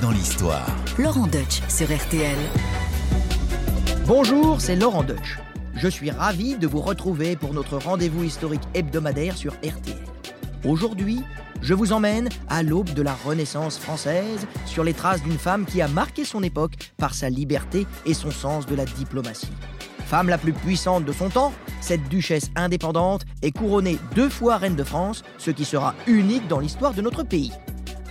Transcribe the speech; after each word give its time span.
Dans 0.00 0.10
l'histoire. 0.10 0.66
Laurent 0.98 1.26
Deutsch 1.26 1.60
sur 1.68 1.94
RTL. 1.94 2.36
Bonjour, 4.06 4.60
c'est 4.60 4.76
Laurent 4.76 5.04
Deutsch. 5.04 5.38
Je 5.76 5.88
suis 5.88 6.10
ravi 6.10 6.56
de 6.56 6.66
vous 6.66 6.80
retrouver 6.80 7.36
pour 7.36 7.52
notre 7.54 7.76
rendez-vous 7.76 8.24
historique 8.24 8.62
hebdomadaire 8.74 9.36
sur 9.36 9.52
RTL. 9.52 9.96
Aujourd'hui, 10.64 11.20
je 11.62 11.74
vous 11.74 11.92
emmène 11.92 12.28
à 12.48 12.62
l'aube 12.62 12.92
de 12.94 13.02
la 13.02 13.14
Renaissance 13.14 13.78
française 13.78 14.46
sur 14.64 14.84
les 14.84 14.94
traces 14.94 15.22
d'une 15.22 15.38
femme 15.38 15.66
qui 15.66 15.80
a 15.82 15.88
marqué 15.88 16.24
son 16.24 16.42
époque 16.42 16.74
par 16.96 17.14
sa 17.14 17.28
liberté 17.28 17.86
et 18.06 18.14
son 18.14 18.30
sens 18.30 18.66
de 18.66 18.74
la 18.74 18.86
diplomatie. 18.86 19.52
Femme 20.06 20.28
la 20.28 20.38
plus 20.38 20.54
puissante 20.54 21.04
de 21.04 21.12
son 21.12 21.28
temps, 21.28 21.52
cette 21.80 22.08
duchesse 22.08 22.50
indépendante 22.56 23.26
est 23.42 23.52
couronnée 23.52 23.98
deux 24.14 24.28
fois 24.28 24.56
reine 24.56 24.76
de 24.76 24.84
France, 24.84 25.22
ce 25.38 25.50
qui 25.50 25.64
sera 25.64 25.94
unique 26.06 26.48
dans 26.48 26.58
l'histoire 26.58 26.94
de 26.94 27.02
notre 27.02 27.22
pays. 27.22 27.52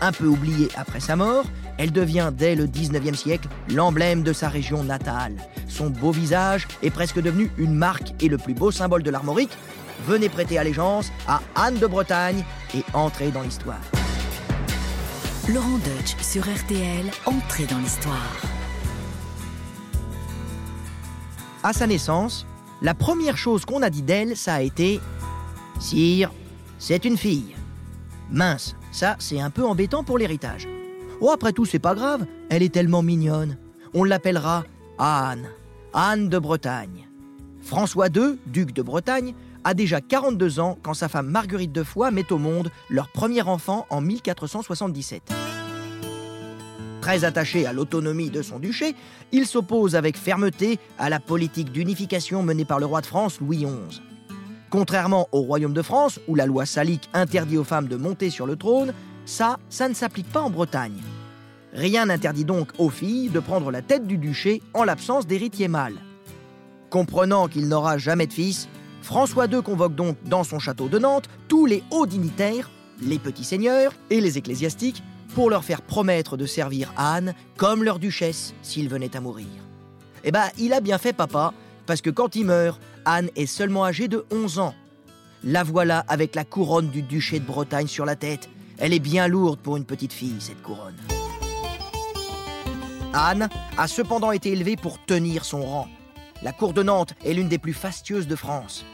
Un 0.01 0.11
peu 0.11 0.27
oubliée 0.27 0.69
après 0.75 0.99
sa 0.99 1.15
mort, 1.15 1.45
elle 1.77 1.91
devient 1.91 2.31
dès 2.33 2.55
le 2.55 2.67
19e 2.67 3.15
siècle 3.15 3.47
l'emblème 3.69 4.23
de 4.23 4.33
sa 4.33 4.49
région 4.49 4.83
natale. 4.83 5.35
Son 5.67 5.89
beau 5.89 6.11
visage 6.11 6.67
est 6.81 6.89
presque 6.89 7.21
devenu 7.21 7.51
une 7.57 7.73
marque 7.73 8.13
et 8.21 8.27
le 8.27 8.37
plus 8.37 8.53
beau 8.53 8.71
symbole 8.71 9.03
de 9.03 9.11
l'armorique. 9.11 9.57
Venez 10.05 10.29
prêter 10.29 10.57
allégeance 10.57 11.11
à 11.27 11.41
Anne 11.55 11.77
de 11.77 11.87
Bretagne 11.87 12.43
et 12.75 12.83
entrez 12.93 13.31
dans 13.31 13.41
l'histoire. 13.41 13.81
Laurent 15.49 15.77
Deutsch 15.77 16.15
sur 16.21 16.43
RTL, 16.43 17.05
entrez 17.25 17.65
dans 17.65 17.79
l'histoire. 17.79 18.37
À 21.63 21.73
sa 21.73 21.87
naissance, 21.87 22.45
la 22.81 22.93
première 22.93 23.37
chose 23.37 23.65
qu'on 23.65 23.81
a 23.81 23.89
dit 23.89 24.01
d'elle, 24.01 24.35
ça 24.35 24.55
a 24.55 24.61
été 24.61 24.99
Sire, 25.79 26.31
c'est 26.79 27.05
une 27.05 27.17
fille. 27.17 27.55
Mince, 28.29 28.75
ça 28.93 29.17
c'est 29.19 29.41
un 29.41 29.49
peu 29.49 29.65
embêtant 29.65 30.05
pour 30.05 30.17
l'héritage. 30.17 30.69
Oh, 31.19 31.31
après 31.31 31.53
tout, 31.53 31.65
c'est 31.65 31.79
pas 31.79 31.95
grave, 31.95 32.25
elle 32.49 32.63
est 32.63 32.73
tellement 32.73 33.01
mignonne. 33.01 33.57
On 33.93 34.03
l'appellera 34.03 34.63
Anne, 34.97 35.47
Anne 35.93 36.29
de 36.29 36.39
Bretagne. 36.39 37.07
François 37.61 38.07
II, 38.07 38.39
duc 38.45 38.73
de 38.73 38.81
Bretagne, 38.81 39.33
a 39.63 39.73
déjà 39.73 40.01
42 40.01 40.59
ans 40.59 40.77
quand 40.81 40.93
sa 40.93 41.07
femme 41.07 41.29
Marguerite 41.29 41.71
de 41.71 41.83
Foix 41.83 42.11
met 42.11 42.31
au 42.31 42.37
monde 42.37 42.69
leur 42.89 43.07
premier 43.09 43.41
enfant 43.41 43.85
en 43.89 44.01
1477. 44.01 45.21
Très 47.01 47.23
attaché 47.23 47.65
à 47.65 47.73
l'autonomie 47.73 48.29
de 48.29 48.41
son 48.41 48.59
duché, 48.59 48.95
il 49.31 49.45
s'oppose 49.45 49.95
avec 49.95 50.17
fermeté 50.17 50.79
à 50.97 51.09
la 51.09 51.19
politique 51.19 51.71
d'unification 51.71 52.43
menée 52.43 52.65
par 52.65 52.79
le 52.79 52.85
roi 52.85 53.01
de 53.01 53.05
France 53.05 53.39
Louis 53.39 53.65
XI. 53.65 54.01
Contrairement 54.73 55.29
au 55.31 55.41
royaume 55.41 55.75
de 55.75 55.83
France, 55.83 56.19
où 56.27 56.33
la 56.33 56.47
loi 56.47 56.65
salique 56.65 57.07
interdit 57.13 57.59
aux 57.59 57.63
femmes 57.63 57.87
de 57.87 57.95
monter 57.95 58.31
sur 58.31 58.47
le 58.47 58.55
trône, 58.55 58.91
ça, 59.23 59.59
ça 59.69 59.87
ne 59.87 59.93
s'applique 59.93 60.31
pas 60.31 60.41
en 60.41 60.49
Bretagne. 60.49 60.99
Rien 61.73 62.07
n'interdit 62.07 62.43
donc 62.43 62.69
aux 62.79 62.89
filles 62.89 63.29
de 63.29 63.39
prendre 63.39 63.69
la 63.69 63.83
tête 63.83 64.07
du 64.07 64.17
duché 64.17 64.63
en 64.73 64.83
l'absence 64.83 65.27
d'héritier 65.27 65.67
mâle. 65.67 65.97
Comprenant 66.89 67.47
qu'il 67.47 67.67
n'aura 67.67 67.99
jamais 67.99 68.25
de 68.25 68.33
fils, 68.33 68.67
François 69.03 69.45
II 69.45 69.61
convoque 69.61 69.93
donc 69.93 70.17
dans 70.23 70.43
son 70.43 70.57
château 70.57 70.87
de 70.87 70.97
Nantes 70.97 71.29
tous 71.47 71.67
les 71.67 71.83
hauts 71.91 72.07
dignitaires, 72.07 72.71
les 72.99 73.19
petits 73.19 73.43
seigneurs 73.43 73.93
et 74.09 74.21
les 74.21 74.39
ecclésiastiques 74.39 75.03
pour 75.35 75.51
leur 75.51 75.63
faire 75.63 75.83
promettre 75.83 76.35
de 76.35 76.47
servir 76.47 76.91
Anne 76.97 77.35
comme 77.57 77.83
leur 77.83 77.99
duchesse 77.99 78.55
s'il 78.63 78.89
venait 78.89 79.15
à 79.15 79.21
mourir. 79.21 79.45
Eh 80.23 80.31
ben, 80.31 80.47
il 80.57 80.73
a 80.73 80.81
bien 80.81 80.97
fait 80.97 81.13
papa, 81.13 81.53
parce 81.85 82.01
que 82.01 82.09
quand 82.09 82.35
il 82.35 82.45
meurt, 82.45 82.81
Anne 83.05 83.29
est 83.35 83.45
seulement 83.45 83.85
âgée 83.85 84.07
de 84.07 84.25
11 84.31 84.59
ans. 84.59 84.73
La 85.43 85.63
voilà 85.63 85.99
avec 86.07 86.35
la 86.35 86.45
couronne 86.45 86.87
du 86.87 87.01
duché 87.01 87.39
de 87.39 87.45
Bretagne 87.45 87.87
sur 87.87 88.05
la 88.05 88.15
tête. 88.15 88.49
Elle 88.77 88.93
est 88.93 88.99
bien 88.99 89.27
lourde 89.27 89.59
pour 89.59 89.77
une 89.77 89.85
petite 89.85 90.13
fille, 90.13 90.37
cette 90.39 90.61
couronne. 90.61 90.95
Anne 93.13 93.49
a 93.77 93.87
cependant 93.87 94.31
été 94.31 94.51
élevée 94.51 94.75
pour 94.75 95.03
tenir 95.05 95.45
son 95.45 95.63
rang. 95.63 95.87
La 96.41 96.51
cour 96.51 96.73
de 96.73 96.81
Nantes 96.81 97.13
est 97.23 97.33
l'une 97.33 97.49
des 97.49 97.57
plus 97.57 97.73
fastueuses 97.73 98.27
de 98.27 98.35
France. 98.35 98.85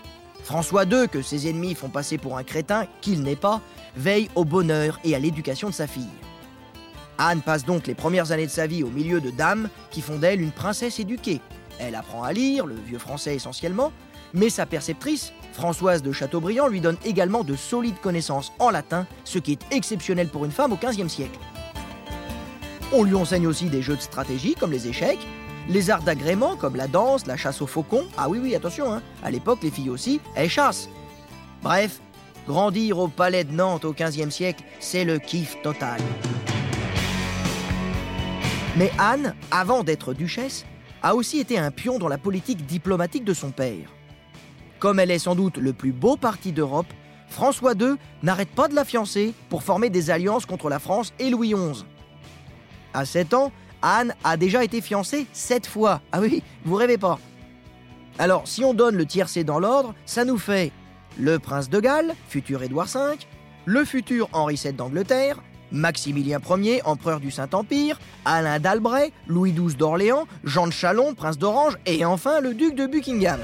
François 0.43 0.83
II, 0.85 1.07
que 1.07 1.21
ses 1.21 1.47
ennemis 1.47 1.75
font 1.75 1.89
passer 1.89 2.17
pour 2.17 2.37
un 2.37 2.43
crétin, 2.43 2.87
qu'il 3.01 3.21
n'est 3.21 3.35
pas, 3.35 3.61
veille 3.95 4.29
au 4.35 4.45
bonheur 4.45 4.99
et 5.03 5.15
à 5.15 5.19
l'éducation 5.19 5.69
de 5.69 5.73
sa 5.73 5.87
fille. 5.87 6.09
Anne 7.17 7.41
passe 7.41 7.65
donc 7.65 7.85
les 7.85 7.95
premières 7.95 8.31
années 8.31 8.45
de 8.47 8.51
sa 8.51 8.65
vie 8.65 8.83
au 8.83 8.89
milieu 8.89 9.21
de 9.21 9.29
dames 9.29 9.69
qui 9.91 10.01
font 10.01 10.17
d'elle 10.17 10.41
une 10.41 10.51
princesse 10.51 10.99
éduquée. 10.99 11.41
Elle 11.79 11.95
apprend 11.95 12.23
à 12.23 12.33
lire, 12.33 12.65
le 12.65 12.75
vieux 12.75 12.99
français 12.99 13.35
essentiellement, 13.35 13.91
mais 14.33 14.49
sa 14.49 14.65
perceptrice, 14.65 15.33
Françoise 15.53 16.03
de 16.03 16.11
Chateaubriand, 16.11 16.67
lui 16.67 16.81
donne 16.81 16.97
également 17.05 17.43
de 17.43 17.55
solides 17.55 17.99
connaissances 18.01 18.51
en 18.59 18.69
latin, 18.69 19.07
ce 19.23 19.39
qui 19.39 19.53
est 19.53 19.65
exceptionnel 19.71 20.27
pour 20.27 20.45
une 20.45 20.51
femme 20.51 20.73
au 20.73 20.77
XVe 20.77 21.07
siècle. 21.07 21.39
On 22.91 23.03
lui 23.03 23.15
enseigne 23.15 23.47
aussi 23.47 23.69
des 23.69 23.81
jeux 23.81 23.95
de 23.95 24.01
stratégie 24.01 24.55
comme 24.55 24.71
les 24.71 24.87
échecs, 24.87 25.25
les 25.69 25.89
arts 25.89 26.03
d'agrément 26.03 26.55
comme 26.55 26.75
la 26.75 26.87
danse, 26.87 27.27
la 27.27 27.37
chasse 27.37 27.61
au 27.61 27.67
faucon. 27.67 28.05
Ah 28.17 28.27
oui, 28.27 28.39
oui, 28.41 28.55
attention, 28.55 28.91
hein. 28.91 29.01
à 29.23 29.31
l'époque, 29.31 29.59
les 29.63 29.71
filles 29.71 29.89
aussi, 29.89 30.19
elles 30.35 30.49
chassent. 30.49 30.89
Bref, 31.63 32.01
grandir 32.47 32.97
au 32.99 33.07
palais 33.07 33.43
de 33.43 33.53
Nantes 33.53 33.85
au 33.85 33.93
XVe 33.93 34.31
siècle, 34.31 34.63
c'est 34.79 35.05
le 35.05 35.19
kiff 35.19 35.61
total. 35.61 36.01
Mais 38.75 38.91
Anne, 38.97 39.35
avant 39.51 39.83
d'être 39.83 40.13
duchesse, 40.13 40.65
a 41.03 41.15
aussi 41.15 41.39
été 41.39 41.57
un 41.57 41.71
pion 41.71 41.99
dans 41.99 42.07
la 42.07 42.17
politique 42.17 42.65
diplomatique 42.65 43.23
de 43.23 43.33
son 43.33 43.51
père. 43.51 43.93
Comme 44.79 44.99
elle 44.99 45.11
est 45.11 45.19
sans 45.19 45.35
doute 45.35 45.57
le 45.57 45.73
plus 45.73 45.91
beau 45.91 46.17
parti 46.17 46.51
d'Europe, 46.51 46.87
François 47.27 47.73
II 47.73 47.95
n'arrête 48.23 48.49
pas 48.49 48.67
de 48.67 48.75
la 48.75 48.85
fiancer 48.85 49.33
pour 49.49 49.63
former 49.63 49.89
des 49.89 50.09
alliances 50.09 50.45
contre 50.45 50.69
la 50.69 50.79
France 50.79 51.13
et 51.19 51.29
Louis 51.29 51.53
XI. 51.53 51.85
À 52.93 53.05
7 53.05 53.33
ans, 53.33 53.51
Anne 53.81 54.15
a 54.23 54.35
déjà 54.35 54.63
été 54.63 54.81
fiancée 54.81 55.27
7 55.33 55.67
fois. 55.67 56.01
Ah 56.11 56.19
oui, 56.21 56.43
vous 56.65 56.75
rêvez 56.75 56.97
pas. 56.97 57.19
Alors, 58.17 58.47
si 58.47 58.63
on 58.65 58.73
donne 58.73 58.95
le 58.95 59.05
tiercé 59.05 59.43
dans 59.43 59.59
l'ordre, 59.59 59.93
ça 60.05 60.25
nous 60.25 60.37
fait 60.37 60.71
le 61.17 61.39
prince 61.39 61.69
de 61.69 61.79
Galles, 61.79 62.15
futur 62.27 62.63
Édouard 62.63 62.87
V, 62.87 63.17
le 63.65 63.85
futur 63.85 64.27
Henri 64.33 64.55
VII 64.55 64.73
d'Angleterre, 64.73 65.41
Maximilien 65.71 66.39
Ier, 66.57 66.81
empereur 66.85 67.19
du 67.19 67.31
Saint-Empire, 67.31 67.99
Alain 68.25 68.59
d'Albret, 68.59 69.11
Louis 69.27 69.51
XII 69.51 69.75
d'Orléans, 69.75 70.27
Jean 70.43 70.67
de 70.67 70.71
Chalon, 70.71 71.13
prince 71.13 71.37
d'Orange, 71.37 71.77
et 71.85 72.05
enfin 72.05 72.41
le 72.41 72.53
duc 72.53 72.75
de 72.75 72.85
Buckingham. 72.87 73.39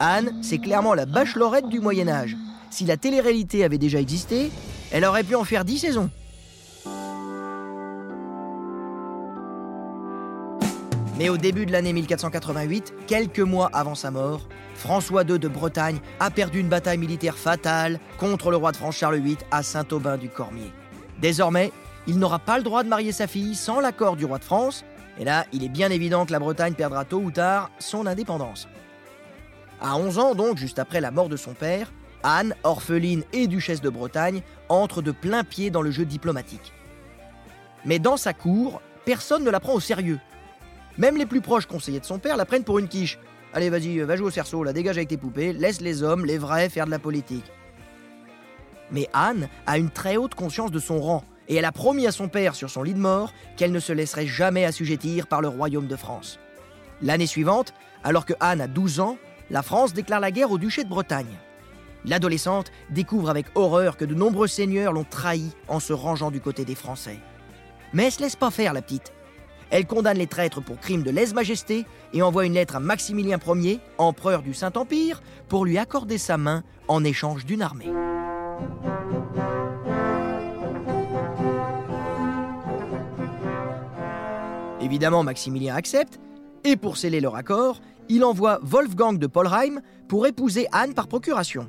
Anne, 0.00 0.32
c'est 0.42 0.58
clairement 0.58 0.94
la 0.94 1.06
bachelorette 1.06 1.68
du 1.68 1.80
Moyen 1.80 2.08
Âge. 2.08 2.36
Si 2.70 2.84
la 2.84 2.96
télé-réalité 2.96 3.64
avait 3.64 3.78
déjà 3.78 4.00
existé, 4.00 4.50
elle 4.90 5.04
aurait 5.04 5.24
pu 5.24 5.34
en 5.34 5.44
faire 5.44 5.64
10 5.64 5.78
saisons. 5.78 6.10
Mais 11.18 11.28
au 11.28 11.36
début 11.36 11.66
de 11.66 11.72
l'année 11.72 11.92
1488, 11.92 12.94
quelques 13.06 13.40
mois 13.40 13.68
avant 13.74 13.94
sa 13.94 14.10
mort, 14.10 14.48
François 14.74 15.22
II 15.24 15.38
de 15.38 15.48
Bretagne 15.48 15.98
a 16.20 16.30
perdu 16.30 16.60
une 16.60 16.68
bataille 16.68 16.96
militaire 16.96 17.36
fatale 17.36 18.00
contre 18.18 18.50
le 18.50 18.56
roi 18.56 18.72
de 18.72 18.78
France 18.78 18.96
Charles 18.96 19.18
VIII 19.20 19.36
à 19.50 19.62
Saint-Aubin-du-Cormier. 19.62 20.72
Désormais, 21.20 21.70
il 22.06 22.18
n'aura 22.18 22.38
pas 22.38 22.56
le 22.56 22.64
droit 22.64 22.82
de 22.82 22.88
marier 22.88 23.12
sa 23.12 23.26
fille 23.26 23.54
sans 23.54 23.80
l'accord 23.80 24.16
du 24.16 24.24
roi 24.24 24.38
de 24.38 24.44
France, 24.44 24.84
et 25.18 25.24
là, 25.24 25.44
il 25.52 25.62
est 25.62 25.68
bien 25.68 25.90
évident 25.90 26.24
que 26.24 26.32
la 26.32 26.38
Bretagne 26.38 26.72
perdra 26.72 27.04
tôt 27.04 27.18
ou 27.18 27.30
tard 27.30 27.70
son 27.78 28.06
indépendance. 28.06 28.66
À 29.82 29.96
11 29.96 30.18
ans, 30.18 30.34
donc, 30.34 30.56
juste 30.56 30.78
après 30.78 31.02
la 31.02 31.10
mort 31.10 31.28
de 31.28 31.36
son 31.36 31.52
père, 31.52 31.92
Anne, 32.22 32.54
orpheline 32.62 33.24
et 33.32 33.46
duchesse 33.46 33.82
de 33.82 33.90
Bretagne, 33.90 34.40
entre 34.70 35.02
de 35.02 35.12
plein 35.12 35.44
pied 35.44 35.70
dans 35.70 35.82
le 35.82 35.90
jeu 35.90 36.06
diplomatique. 36.06 36.72
Mais 37.84 37.98
dans 37.98 38.16
sa 38.16 38.32
cour, 38.32 38.80
personne 39.04 39.44
ne 39.44 39.50
la 39.50 39.60
prend 39.60 39.74
au 39.74 39.80
sérieux. 39.80 40.18
Même 40.98 41.16
les 41.16 41.26
plus 41.26 41.40
proches 41.40 41.66
conseillers 41.66 42.00
de 42.00 42.04
son 42.04 42.18
père 42.18 42.36
la 42.36 42.44
prennent 42.44 42.64
pour 42.64 42.78
une 42.78 42.88
quiche. 42.88 43.18
Allez, 43.54 43.70
vas-y, 43.70 43.98
va 43.98 44.16
jouer 44.16 44.26
au 44.26 44.30
cerceau, 44.30 44.64
la 44.64 44.72
dégage 44.72 44.96
avec 44.96 45.08
tes 45.08 45.16
poupées, 45.16 45.52
laisse 45.52 45.80
les 45.80 46.02
hommes, 46.02 46.24
les 46.24 46.38
vrais, 46.38 46.68
faire 46.68 46.86
de 46.86 46.90
la 46.90 46.98
politique. 46.98 47.44
Mais 48.90 49.08
Anne 49.12 49.48
a 49.66 49.78
une 49.78 49.90
très 49.90 50.16
haute 50.16 50.34
conscience 50.34 50.70
de 50.70 50.78
son 50.78 51.00
rang, 51.00 51.24
et 51.48 51.56
elle 51.56 51.64
a 51.64 51.72
promis 51.72 52.06
à 52.06 52.12
son 52.12 52.28
père 52.28 52.54
sur 52.54 52.70
son 52.70 52.82
lit 52.82 52.94
de 52.94 52.98
mort 52.98 53.32
qu'elle 53.56 53.72
ne 53.72 53.80
se 53.80 53.92
laisserait 53.92 54.26
jamais 54.26 54.64
assujettir 54.64 55.26
par 55.26 55.40
le 55.40 55.48
royaume 55.48 55.86
de 55.86 55.96
France. 55.96 56.38
L'année 57.00 57.26
suivante, 57.26 57.74
alors 58.04 58.26
que 58.26 58.34
Anne 58.40 58.60
a 58.60 58.68
12 58.68 59.00
ans, 59.00 59.18
la 59.50 59.62
France 59.62 59.92
déclare 59.92 60.20
la 60.20 60.30
guerre 60.30 60.50
au 60.50 60.58
duché 60.58 60.84
de 60.84 60.88
Bretagne. 60.88 61.38
L'adolescente 62.04 62.72
découvre 62.90 63.30
avec 63.30 63.46
horreur 63.54 63.96
que 63.96 64.04
de 64.04 64.14
nombreux 64.14 64.48
seigneurs 64.48 64.92
l'ont 64.92 65.04
trahi 65.04 65.50
en 65.68 65.80
se 65.80 65.92
rangeant 65.92 66.30
du 66.30 66.40
côté 66.40 66.64
des 66.64 66.74
Français. 66.74 67.18
Mais 67.92 68.06
elle 68.06 68.12
se 68.12 68.20
laisse 68.20 68.36
pas 68.36 68.50
faire, 68.50 68.72
la 68.72 68.82
petite. 68.82 69.12
Elle 69.72 69.86
condamne 69.86 70.18
les 70.18 70.26
traîtres 70.26 70.60
pour 70.60 70.78
crime 70.78 71.02
de 71.02 71.10
lèse-majesté 71.10 71.86
et 72.12 72.20
envoie 72.20 72.44
une 72.44 72.52
lettre 72.52 72.76
à 72.76 72.80
Maximilien 72.80 73.38
Ier, 73.38 73.80
empereur 73.96 74.42
du 74.42 74.52
Saint-Empire, 74.52 75.22
pour 75.48 75.64
lui 75.64 75.78
accorder 75.78 76.18
sa 76.18 76.36
main 76.36 76.62
en 76.88 77.02
échange 77.04 77.46
d'une 77.46 77.62
armée. 77.62 77.90
Évidemment, 84.82 85.22
Maximilien 85.22 85.74
accepte, 85.74 86.20
et 86.64 86.76
pour 86.76 86.98
sceller 86.98 87.20
leur 87.20 87.34
accord, 87.34 87.80
il 88.10 88.24
envoie 88.24 88.58
Wolfgang 88.62 89.16
de 89.18 89.26
Polheim 89.26 89.80
pour 90.06 90.26
épouser 90.26 90.66
Anne 90.72 90.92
par 90.92 91.08
procuration. 91.08 91.66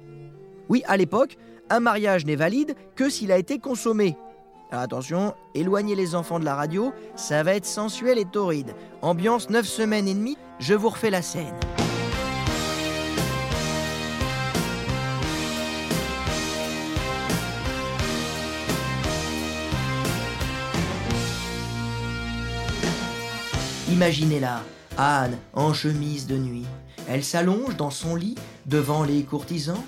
Oui, 0.68 0.84
à 0.88 0.98
l'époque, 0.98 1.38
un 1.70 1.80
mariage 1.80 2.26
n'est 2.26 2.36
valide 2.36 2.76
que 2.96 3.10
s'il 3.10 3.32
a 3.32 3.38
été 3.38 3.60
consommé. 3.60 4.18
Attention, 4.76 5.36
éloignez 5.54 5.94
les 5.94 6.16
enfants 6.16 6.40
de 6.40 6.46
la 6.46 6.56
radio, 6.56 6.94
ça 7.16 7.44
va 7.44 7.54
être 7.54 7.66
sensuel 7.68 8.18
et 8.18 8.26
torride. 8.26 8.74
Ambiance 9.04 9.52
9 9.52 9.68
semaines 9.68 10.08
et 10.08 10.16
demie, 10.16 10.36
je 10.58 10.74
vous 10.74 10.90
refais 10.90 11.12
la 11.12 11.22
scène. 11.22 11.54
Imaginez-la, 23.92 24.64
Anne 24.98 25.38
en 25.54 25.72
chemise 25.74 26.26
de 26.26 26.36
nuit. 26.36 26.66
Elle 27.08 27.24
s'allonge 27.24 27.78
dans 27.78 27.92
son 27.92 28.16
lit 28.16 28.36
devant 28.66 29.04
les 29.04 29.22
courtisans. 29.22 29.84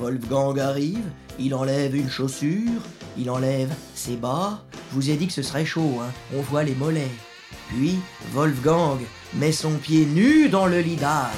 Wolfgang 0.00 0.58
arrive, 0.58 1.04
il 1.38 1.54
enlève 1.54 1.94
une 1.94 2.08
chaussure, 2.08 2.80
il 3.18 3.30
enlève 3.30 3.70
ses 3.94 4.16
bas. 4.16 4.62
Je 4.90 4.94
vous 4.94 5.10
ai 5.10 5.16
dit 5.16 5.26
que 5.26 5.32
ce 5.32 5.42
serait 5.42 5.66
chaud, 5.66 5.98
hein. 6.00 6.10
on 6.34 6.40
voit 6.40 6.62
les 6.62 6.74
mollets. 6.74 7.10
Puis 7.68 7.98
Wolfgang 8.32 8.98
met 9.34 9.52
son 9.52 9.72
pied 9.72 10.06
nu 10.06 10.48
dans 10.48 10.66
le 10.66 10.80
lit 10.80 10.96
d'Anne. 10.96 11.28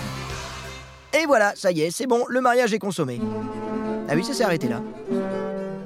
Et 1.12 1.26
voilà, 1.26 1.52
ça 1.56 1.72
y 1.72 1.80
est, 1.80 1.90
c'est 1.90 2.06
bon, 2.06 2.24
le 2.28 2.40
mariage 2.40 2.72
est 2.72 2.78
consommé. 2.78 3.20
Ah 4.08 4.12
oui, 4.14 4.24
ça 4.24 4.32
s'est 4.32 4.44
arrêté 4.44 4.68
là. 4.68 4.80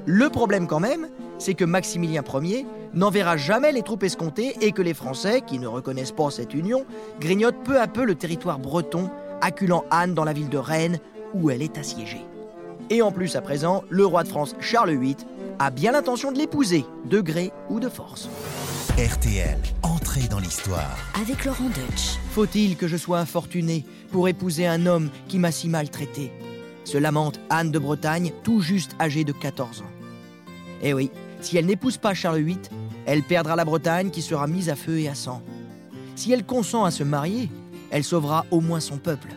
Le 0.05 0.29
problème 0.29 0.67
quand 0.67 0.79
même, 0.79 1.09
c'est 1.39 1.55
que 1.55 1.65
Maximilien 1.65 2.23
Ier 2.43 2.67
n'enverra 2.93 3.37
jamais 3.37 3.71
les 3.71 3.81
troupes 3.81 4.03
escomptées 4.03 4.55
et 4.61 4.71
que 4.71 4.83
les 4.83 4.93
Français, 4.93 5.41
qui 5.41 5.57
ne 5.57 5.67
reconnaissent 5.67 6.11
pas 6.11 6.29
cette 6.29 6.53
union, 6.53 6.85
grignotent 7.19 7.63
peu 7.63 7.81
à 7.81 7.87
peu 7.87 8.05
le 8.05 8.13
territoire 8.13 8.59
breton, 8.59 9.09
acculant 9.41 9.83
Anne 9.89 10.13
dans 10.13 10.23
la 10.23 10.33
ville 10.33 10.49
de 10.49 10.59
Rennes 10.59 10.99
où 11.33 11.49
elle 11.49 11.63
est 11.63 11.79
assiégée. 11.79 12.23
Et 12.89 13.01
en 13.01 13.11
plus, 13.11 13.35
à 13.35 13.41
présent, 13.41 13.83
le 13.89 14.05
roi 14.05 14.23
de 14.23 14.29
France 14.29 14.55
Charles 14.59 14.97
VIII 14.97 15.17
a 15.59 15.71
bien 15.71 15.91
l'intention 15.91 16.31
de 16.31 16.37
l'épouser, 16.37 16.85
de 17.05 17.19
gré 17.19 17.51
ou 17.69 17.79
de 17.79 17.89
force. 17.89 18.29
RTL, 18.97 19.57
entrée 19.83 20.27
dans 20.29 20.39
l'histoire. 20.39 20.97
Avec 21.21 21.45
Laurent 21.45 21.65
Deutsch. 21.65 22.17
Faut-il 22.31 22.77
que 22.77 22.87
je 22.87 22.97
sois 22.97 23.19
infortuné 23.19 23.85
pour 24.11 24.27
épouser 24.29 24.65
un 24.65 24.85
homme 24.85 25.09
qui 25.27 25.37
m'a 25.37 25.51
si 25.51 25.67
maltraité? 25.67 26.31
Se 26.85 26.97
lamente 26.97 27.39
Anne 27.49 27.71
de 27.71 27.79
Bretagne, 27.79 28.31
tout 28.43 28.61
juste 28.61 28.95
âgée 28.99 29.25
de 29.25 29.33
14 29.33 29.81
ans. 29.81 29.91
Eh 30.81 30.93
oui, 30.93 31.11
si 31.41 31.57
elle 31.57 31.65
n'épouse 31.65 31.97
pas 31.97 32.13
Charles 32.13 32.41
VIII, 32.41 32.57
elle 33.05 33.23
perdra 33.23 33.55
la 33.55 33.65
Bretagne 33.65 34.09
qui 34.09 34.21
sera 34.21 34.47
mise 34.47 34.69
à 34.69 34.75
feu 34.75 34.99
et 34.99 35.09
à 35.09 35.15
sang. 35.15 35.41
Si 36.15 36.31
elle 36.31 36.45
consent 36.45 36.85
à 36.85 36.91
se 36.91 37.03
marier, 37.03 37.49
elle 37.91 38.03
sauvera 38.03 38.45
au 38.51 38.61
moins 38.61 38.79
son 38.79 38.97
peuple. 38.97 39.29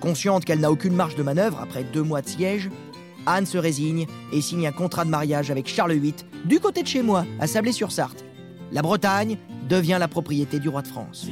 Consciente 0.00 0.44
qu'elle 0.44 0.60
n'a 0.60 0.70
aucune 0.70 0.94
marge 0.94 1.16
de 1.16 1.22
manœuvre 1.22 1.58
après 1.60 1.82
deux 1.84 2.02
mois 2.02 2.22
de 2.22 2.28
siège, 2.28 2.70
Anne 3.26 3.46
se 3.46 3.58
résigne 3.58 4.06
et 4.32 4.40
signe 4.40 4.66
un 4.66 4.72
contrat 4.72 5.04
de 5.04 5.10
mariage 5.10 5.50
avec 5.50 5.68
Charles 5.68 5.92
VIII 5.92 6.14
du 6.44 6.60
côté 6.60 6.82
de 6.82 6.88
chez 6.88 7.02
moi, 7.02 7.24
à 7.40 7.46
Sablé-sur-Sarthe. 7.46 8.24
La 8.72 8.82
Bretagne 8.82 9.38
devient 9.68 9.96
la 9.98 10.08
propriété 10.08 10.58
du 10.58 10.68
roi 10.68 10.82
de 10.82 10.88
France. 10.88 11.26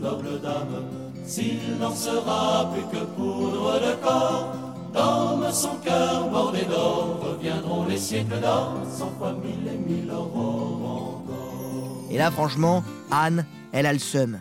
noble 0.00 0.40
dame, 0.40 0.84
s'il 1.24 1.78
n'en 1.80 1.94
sera 1.94 2.70
plus 2.72 2.98
que 2.98 3.04
poudre 3.04 3.80
de 3.80 4.02
corps, 4.02 4.54
dans 4.92 5.50
son 5.52 5.76
cœur 5.76 6.28
bordé 6.30 6.64
d'or, 6.64 7.20
reviendront 7.22 7.86
les 7.86 7.96
siècles 7.96 8.40
d'or, 8.40 8.76
cent 8.90 9.12
fois 9.18 9.32
mille 9.32 9.66
et 9.66 9.78
mille 9.78 10.10
aurores 10.10 11.24
encore. 11.24 12.04
Et 12.10 12.18
là, 12.18 12.30
franchement, 12.30 12.84
Anne, 13.10 13.46
elle 13.72 13.86
a 13.86 13.92
le 13.92 13.98
seum. 13.98 14.38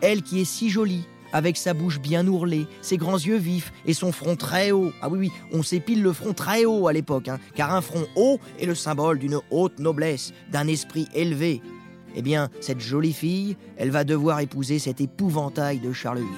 Elle 0.00 0.22
qui 0.22 0.40
est 0.40 0.44
si 0.44 0.70
jolie, 0.70 1.06
avec 1.32 1.56
sa 1.56 1.74
bouche 1.74 2.00
bien 2.00 2.26
ourlée, 2.26 2.66
ses 2.80 2.96
grands 2.96 3.18
yeux 3.18 3.36
vifs 3.36 3.72
et 3.86 3.94
son 3.94 4.12
front 4.12 4.36
très 4.36 4.70
haut. 4.70 4.92
Ah 5.00 5.08
oui, 5.08 5.18
oui, 5.18 5.32
on 5.52 5.62
s'épile 5.62 6.02
le 6.02 6.12
front 6.12 6.32
très 6.32 6.64
haut 6.64 6.88
à 6.88 6.92
l'époque, 6.92 7.28
hein, 7.28 7.38
car 7.54 7.74
un 7.74 7.80
front 7.80 8.06
haut 8.16 8.38
est 8.60 8.66
le 8.66 8.74
symbole 8.74 9.18
d'une 9.18 9.40
haute 9.50 9.78
noblesse, 9.78 10.32
d'un 10.50 10.66
esprit 10.66 11.08
élevé. 11.14 11.62
Eh 12.14 12.22
bien, 12.22 12.50
cette 12.60 12.80
jolie 12.80 13.12
fille, 13.12 13.56
elle 13.76 13.90
va 13.90 14.04
devoir 14.04 14.40
épouser 14.40 14.78
cet 14.78 15.00
épouvantail 15.00 15.78
de 15.78 15.92
Charles 15.92 16.18
VIII. 16.18 16.28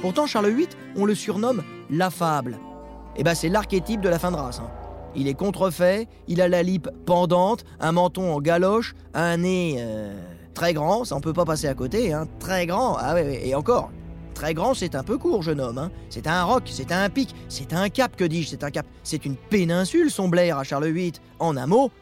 Pourtant, 0.00 0.26
Charles 0.26 0.50
VIII, 0.50 0.68
on 0.96 1.04
le 1.04 1.14
surnomme 1.14 1.62
l'affable. 1.90 2.58
Eh 3.16 3.24
ben, 3.24 3.34
c'est 3.34 3.48
l'archétype 3.48 4.00
de 4.00 4.08
la 4.08 4.18
fin 4.18 4.30
de 4.30 4.36
race. 4.36 4.60
Hein. 4.60 4.70
Il 5.14 5.26
est 5.26 5.34
contrefait, 5.34 6.06
il 6.28 6.40
a 6.40 6.48
la 6.48 6.62
lippe 6.62 6.88
pendante, 7.04 7.64
un 7.80 7.92
menton 7.92 8.32
en 8.32 8.40
galoche, 8.40 8.94
un 9.14 9.38
nez 9.38 9.76
euh, 9.78 10.12
très 10.58 10.74
grand, 10.74 11.04
ça 11.04 11.14
on 11.14 11.20
peut 11.20 11.32
pas 11.32 11.44
passer 11.44 11.68
à 11.68 11.74
côté, 11.74 12.12
hein, 12.12 12.26
très 12.40 12.66
grand. 12.66 12.96
Ah 12.98 13.14
ouais, 13.14 13.46
et 13.46 13.54
encore, 13.54 13.92
très 14.34 14.54
grand, 14.54 14.74
c'est 14.74 14.96
un 14.96 15.04
peu 15.04 15.16
court, 15.16 15.40
jeune 15.40 15.60
homme. 15.60 15.78
Hein. 15.78 15.92
C'est 16.10 16.26
un 16.26 16.42
roc, 16.42 16.64
c'est 16.66 16.90
un 16.90 17.08
pic, 17.10 17.32
c'est 17.48 17.72
un 17.72 17.88
cap, 17.88 18.16
que 18.16 18.24
dis-je, 18.24 18.48
c'est 18.48 18.64
un 18.64 18.72
cap. 18.72 18.84
C'est 19.04 19.24
une 19.24 19.36
péninsule, 19.36 20.10
son 20.10 20.26
Blair 20.26 20.58
à 20.58 20.64
Charles 20.64 20.88
VIII. 20.88 21.12
En 21.38 21.56
un 21.56 21.68
mot, 21.68 21.92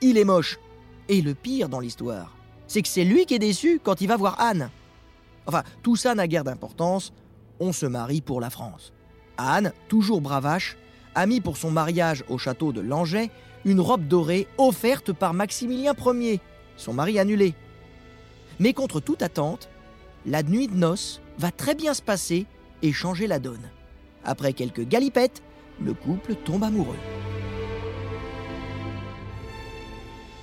il 0.00 0.18
est 0.18 0.24
moche. 0.24 0.60
Et 1.08 1.20
le 1.20 1.34
pire 1.34 1.68
dans 1.68 1.80
l'histoire, 1.80 2.36
c'est 2.68 2.80
que 2.80 2.86
c'est 2.86 3.02
lui 3.02 3.26
qui 3.26 3.34
est 3.34 3.40
déçu 3.40 3.80
quand 3.82 4.00
il 4.00 4.06
va 4.06 4.16
voir 4.16 4.40
Anne. 4.40 4.70
Enfin, 5.48 5.64
tout 5.82 5.96
ça 5.96 6.14
n'a 6.14 6.28
guère 6.28 6.44
d'importance, 6.44 7.12
on 7.58 7.72
se 7.72 7.86
marie 7.86 8.20
pour 8.20 8.40
la 8.40 8.50
France. 8.50 8.92
Anne, 9.36 9.72
toujours 9.88 10.20
bravache, 10.20 10.76
a 11.16 11.26
mis 11.26 11.40
pour 11.40 11.56
son 11.56 11.72
mariage 11.72 12.22
au 12.28 12.38
château 12.38 12.70
de 12.70 12.80
Langeais 12.80 13.32
une 13.64 13.80
robe 13.80 14.06
dorée 14.06 14.46
offerte 14.58 15.12
par 15.12 15.34
Maximilien 15.34 15.92
Ier, 15.92 16.40
son 16.76 16.92
mari 16.92 17.18
annulé. 17.18 17.56
Mais 18.58 18.72
contre 18.72 19.00
toute 19.00 19.22
attente, 19.22 19.68
la 20.24 20.42
nuit 20.42 20.68
de 20.68 20.76
noces 20.76 21.20
va 21.38 21.50
très 21.50 21.74
bien 21.74 21.94
se 21.94 22.02
passer 22.02 22.46
et 22.82 22.92
changer 22.92 23.26
la 23.26 23.38
donne. 23.38 23.70
Après 24.24 24.52
quelques 24.52 24.86
galipettes, 24.86 25.42
le 25.82 25.92
couple 25.92 26.34
tombe 26.34 26.64
amoureux. 26.64 26.96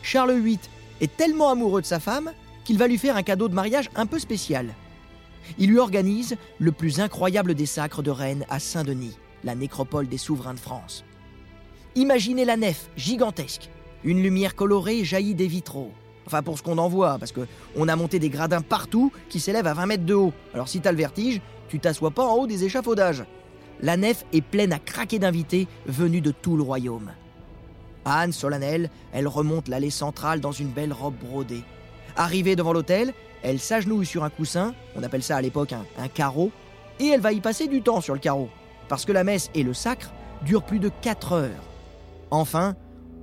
Charles 0.04 0.40
VIII 0.40 0.60
est 1.02 1.16
tellement 1.16 1.50
amoureux 1.50 1.82
de 1.82 1.88
sa 1.88 2.00
femme 2.00 2.32
qu'il 2.66 2.78
va 2.78 2.88
lui 2.88 2.98
faire 2.98 3.18
un 3.18 3.24
cadeau 3.24 3.48
de 3.48 3.56
mariage 3.56 3.90
un 3.96 4.06
peu 4.06 4.20
spécial. 4.20 4.74
Il 5.58 5.70
lui 5.70 5.80
organise 5.80 6.38
le 6.60 6.72
plus 6.72 7.00
incroyable 7.00 7.56
des 7.56 7.66
sacres 7.66 8.04
de 8.04 8.12
Rennes 8.12 8.46
à 8.50 8.60
Saint-Denis, 8.60 9.18
la 9.44 9.56
nécropole 9.56 10.08
des 10.08 10.18
souverains 10.18 10.54
de 10.54 10.60
France. 10.60 11.04
Imaginez 11.96 12.46
la 12.46 12.58
nef 12.58 12.90
gigantesque. 12.96 13.70
Une 14.04 14.22
lumière 14.22 14.56
colorée 14.56 15.04
jaillit 15.04 15.36
des 15.36 15.48
vitraux. 15.48 15.92
Enfin, 16.26 16.42
pour 16.42 16.58
ce 16.58 16.64
qu'on 16.64 16.78
en 16.78 16.88
voit, 16.88 17.18
parce 17.20 17.34
qu'on 17.34 17.88
a 17.88 17.96
monté 17.96 18.20
des 18.20 18.30
gradins 18.30 18.62
partout 18.62 19.12
qui 19.30 19.40
s'élèvent 19.40 19.68
à 19.68 19.74
20 19.74 19.86
mètres 19.86 20.06
de 20.06 20.14
haut. 20.14 20.34
Alors, 20.54 20.70
si 20.70 20.80
t'as 20.80 20.92
le 20.92 20.98
vertige, 20.98 21.42
tu 21.68 21.80
t'assois 21.80 22.12
pas 22.12 22.26
en 22.26 22.36
haut 22.36 22.48
des 22.48 22.64
échafaudages. 22.64 23.26
La 23.82 23.98
nef 23.98 24.26
est 24.32 24.42
pleine 24.42 24.72
à 24.72 24.80
craquer 24.80 25.20
d'invités 25.20 25.68
venus 25.86 26.22
de 26.22 26.32
tout 26.32 26.56
le 26.56 26.64
royaume. 26.64 27.12
Anne, 28.06 28.32
solennelle, 28.32 28.90
elle 29.12 29.28
remonte 29.28 29.68
l'allée 29.68 29.90
centrale 29.90 30.40
dans 30.40 30.52
une 30.52 30.70
belle 30.70 30.94
robe 30.94 31.16
brodée. 31.16 31.64
Arrivée 32.16 32.56
devant 32.56 32.74
l'hôtel, 32.74 33.14
elle 33.44 33.60
s'agenouille 33.60 34.06
sur 34.06 34.24
un 34.24 34.30
coussin, 34.30 34.74
on 34.96 35.04
appelle 35.04 35.24
ça 35.24 35.36
à 35.36 35.42
l'époque 35.42 35.74
un, 35.74 36.08
carreau, 36.08 36.52
et 37.00 37.08
elle 37.08 37.22
va 37.22 37.34
y 37.34 37.42
passer 37.42 37.68
du 37.68 37.82
temps 37.82 38.02
sur 38.02 38.14
le 38.14 38.20
carreau, 38.20 38.50
parce 38.88 39.06
que 39.06 39.12
la 39.12 39.24
messe 39.24 39.50
et 39.56 39.64
le 39.64 39.74
sacre 39.74 40.12
durent 40.44 40.64
plus 40.64 40.80
de 40.80 40.90
4 41.02 41.34
heures. 41.34 41.64
Enfin, 42.32 42.76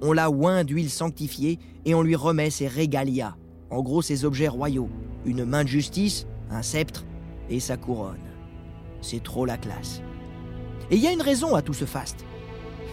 on 0.03 0.13
la 0.13 0.31
oint 0.31 0.65
d'huile 0.65 0.91
sanctifiée 0.91 1.59
et 1.85 1.95
on 1.95 2.03
lui 2.03 2.17
remet 2.17 2.51
ses 2.51 2.69
régalias, 2.69 3.37
en 3.71 3.83
gros 3.83 4.03
ses 4.03 4.25
objets 4.25 4.49
royaux, 4.49 4.89
une 5.25 5.45
main 5.45 5.65
de 5.65 5.69
justice, 5.69 6.27
un 6.51 6.63
sceptre 6.63 7.05
et 7.49 7.61
sa 7.61 7.77
couronne. 7.77 8.17
C'est 9.03 9.23
trop 9.23 9.47
la 9.47 9.57
classe. 9.57 10.03
Et 10.91 10.97
il 10.97 11.03
y 11.03 11.07
a 11.07 11.13
une 11.13 11.23
raison 11.23 11.55
à 11.55 11.63
tout 11.63 11.75
ce 11.75 11.85
faste. 11.85 12.25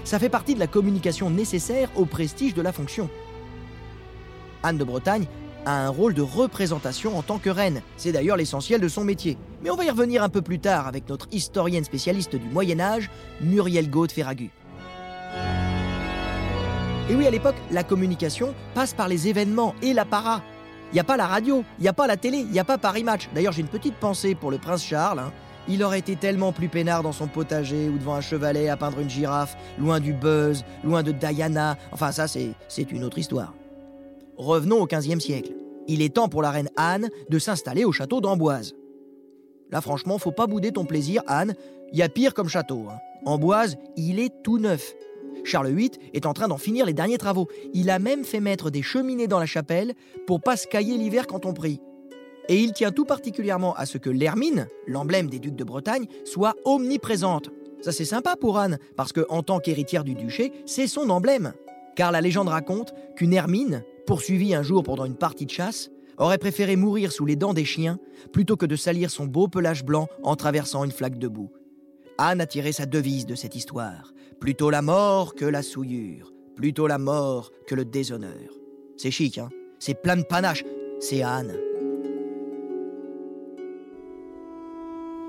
Ça 0.03 0.19
fait 0.19 0.29
partie 0.29 0.53
de 0.53 0.59
la 0.59 0.67
communication 0.67 1.29
nécessaire 1.29 1.89
au 1.95 2.05
prestige 2.05 2.53
de 2.53 2.61
la 2.61 2.71
fonction. 2.71 3.09
Anne 4.63 4.77
de 4.77 4.83
Bretagne 4.83 5.25
a 5.65 5.85
un 5.85 5.89
rôle 5.89 6.13
de 6.13 6.21
représentation 6.21 7.17
en 7.17 7.23
tant 7.23 7.39
que 7.39 7.49
reine. 7.49 7.81
C'est 7.97 8.13
d'ailleurs 8.13 8.37
l'essentiel 8.37 8.79
de 8.79 8.87
son 8.87 9.03
métier. 9.03 9.37
Mais 9.61 9.69
on 9.69 9.75
va 9.75 9.83
y 9.83 9.89
revenir 9.89 10.23
un 10.23 10.29
peu 10.29 10.41
plus 10.41 10.59
tard 10.59 10.87
avec 10.87 11.09
notre 11.09 11.27
historienne 11.31 11.83
spécialiste 11.83 12.35
du 12.35 12.47
Moyen 12.47 12.79
Âge, 12.79 13.09
Muriel 13.41 13.89
Gaud 13.89 14.09
Ferragu. 14.09 14.49
Et 17.09 17.15
oui, 17.15 17.25
à 17.25 17.31
l'époque, 17.31 17.55
la 17.71 17.83
communication 17.83 18.53
passe 18.73 18.93
par 18.93 19.07
les 19.07 19.29
événements 19.29 19.75
et 19.81 19.93
l'apparat. 19.93 20.41
Il 20.91 20.95
n'y 20.95 20.99
a 20.99 21.05
pas 21.05 21.15
la 21.15 21.25
radio, 21.25 21.63
il 21.79 21.83
n'y 21.83 21.87
a 21.87 21.93
pas 21.93 22.05
la 22.05 22.17
télé, 22.17 22.39
il 22.39 22.51
n'y 22.51 22.59
a 22.59 22.65
pas 22.65 22.77
Paris 22.77 23.05
Match. 23.05 23.29
D'ailleurs, 23.33 23.53
j'ai 23.53 23.61
une 23.61 23.69
petite 23.69 23.95
pensée 23.95 24.35
pour 24.35 24.51
le 24.51 24.57
prince 24.57 24.83
Charles. 24.83 25.19
Hein. 25.19 25.31
Il 25.69 25.83
aurait 25.83 25.99
été 25.99 26.17
tellement 26.17 26.51
plus 26.51 26.67
peinard 26.67 27.03
dans 27.03 27.13
son 27.13 27.27
potager 27.27 27.87
ou 27.87 27.97
devant 27.97 28.15
un 28.15 28.21
chevalet 28.21 28.67
à 28.67 28.75
peindre 28.75 28.99
une 28.99 29.09
girafe, 29.09 29.55
loin 29.79 30.01
du 30.01 30.11
buzz, 30.11 30.65
loin 30.83 31.01
de 31.01 31.13
Diana. 31.13 31.77
Enfin, 31.93 32.11
ça, 32.11 32.27
c'est 32.27 32.91
une 32.91 33.05
autre 33.05 33.17
histoire. 33.17 33.53
Revenons 34.35 34.81
au 34.81 34.85
XVe 34.85 35.19
siècle. 35.19 35.53
Il 35.87 36.01
est 36.01 36.15
temps 36.15 36.27
pour 36.27 36.41
la 36.41 36.51
reine 36.51 36.69
Anne 36.75 37.09
de 37.29 37.39
s'installer 37.39 37.85
au 37.85 37.93
château 37.93 38.19
d'Amboise. 38.19 38.75
Là, 39.71 39.79
franchement, 39.79 40.17
faut 40.17 40.31
pas 40.31 40.47
bouder 40.47 40.73
ton 40.73 40.83
plaisir, 40.83 41.21
Anne. 41.27 41.55
Il 41.93 41.99
y 41.99 42.03
a 42.03 42.09
pire 42.09 42.33
comme 42.33 42.49
château. 42.49 42.87
Hein. 42.89 42.97
Amboise, 43.25 43.77
il 43.95 44.19
est 44.19 44.43
tout 44.43 44.57
neuf. 44.57 44.93
Charles 45.43 45.73
VIII 45.73 45.91
est 46.13 46.25
en 46.25 46.33
train 46.33 46.47
d'en 46.47 46.57
finir 46.57 46.85
les 46.85 46.93
derniers 46.93 47.17
travaux. 47.17 47.47
Il 47.73 47.89
a 47.89 47.99
même 47.99 48.23
fait 48.23 48.39
mettre 48.39 48.69
des 48.69 48.81
cheminées 48.81 49.27
dans 49.27 49.39
la 49.39 49.45
chapelle 49.45 49.93
pour 50.25 50.41
pas 50.41 50.57
se 50.57 50.67
cailler 50.67 50.97
l'hiver 50.97 51.27
quand 51.27 51.45
on 51.45 51.53
prie. 51.53 51.81
Et 52.49 52.61
il 52.61 52.73
tient 52.73 52.91
tout 52.91 53.05
particulièrement 53.05 53.73
à 53.75 53.85
ce 53.85 53.97
que 53.97 54.09
l'hermine, 54.09 54.67
l'emblème 54.85 55.29
des 55.29 55.39
ducs 55.39 55.55
de 55.55 55.63
Bretagne, 55.63 56.07
soit 56.23 56.55
omniprésente. 56.65 57.49
Ça 57.81 57.91
c'est 57.91 58.05
sympa 58.05 58.35
pour 58.35 58.57
Anne, 58.57 58.79
parce 58.95 59.13
que 59.13 59.25
en 59.29 59.43
tant 59.43 59.59
qu'héritière 59.59 60.03
du 60.03 60.15
duché, 60.15 60.51
c'est 60.65 60.87
son 60.87 61.09
emblème. 61.09 61.53
car 61.95 62.11
la 62.11 62.21
légende 62.21 62.49
raconte 62.49 62.93
qu'une 63.15 63.33
hermine, 63.33 63.83
poursuivie 64.05 64.53
un 64.53 64.61
jour 64.61 64.83
pendant 64.83 65.05
une 65.05 65.15
partie 65.15 65.45
de 65.45 65.51
chasse, 65.51 65.89
aurait 66.17 66.37
préféré 66.37 66.75
mourir 66.75 67.11
sous 67.11 67.25
les 67.25 67.35
dents 67.35 67.53
des 67.53 67.65
chiens 67.65 67.99
plutôt 68.31 68.55
que 68.55 68.65
de 68.65 68.75
salir 68.75 69.09
son 69.11 69.25
beau 69.25 69.47
pelage 69.47 69.83
blanc 69.83 70.07
en 70.23 70.35
traversant 70.35 70.83
une 70.83 70.91
flaque 70.91 71.17
de 71.17 71.27
boue. 71.27 71.51
Anne 72.17 72.41
a 72.41 72.45
tiré 72.45 72.71
sa 72.71 72.85
devise 72.85 73.25
de 73.25 73.35
cette 73.35 73.55
histoire. 73.55 74.13
Plutôt 74.39 74.69
la 74.69 74.81
mort 74.81 75.33
que 75.33 75.45
la 75.45 75.63
souillure, 75.63 76.31
plutôt 76.55 76.87
la 76.87 76.99
mort 76.99 77.51
que 77.65 77.75
le 77.75 77.85
déshonneur. 77.85 78.53
C'est 78.95 79.11
chic, 79.11 79.39
hein 79.39 79.49
C'est 79.79 79.99
plein 79.99 80.15
de 80.15 80.23
panache, 80.23 80.63
c'est 80.99 81.23
Anne. 81.23 81.55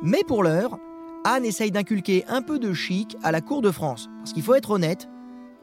Mais 0.03 0.23
pour 0.27 0.43
l'heure, 0.43 0.79
Anne 1.25 1.45
essaye 1.45 1.71
d'inculquer 1.71 2.25
un 2.29 2.43
peu 2.43 2.59
de 2.59 2.73
chic 2.73 3.17
à 3.23 3.33
la 3.33 3.41
cour 3.41 3.63
de 3.63 3.71
France. 3.71 4.09
Parce 4.19 4.33
qu'il 4.33 4.43
faut 4.43 4.55
être 4.55 4.71
honnête, 4.71 5.09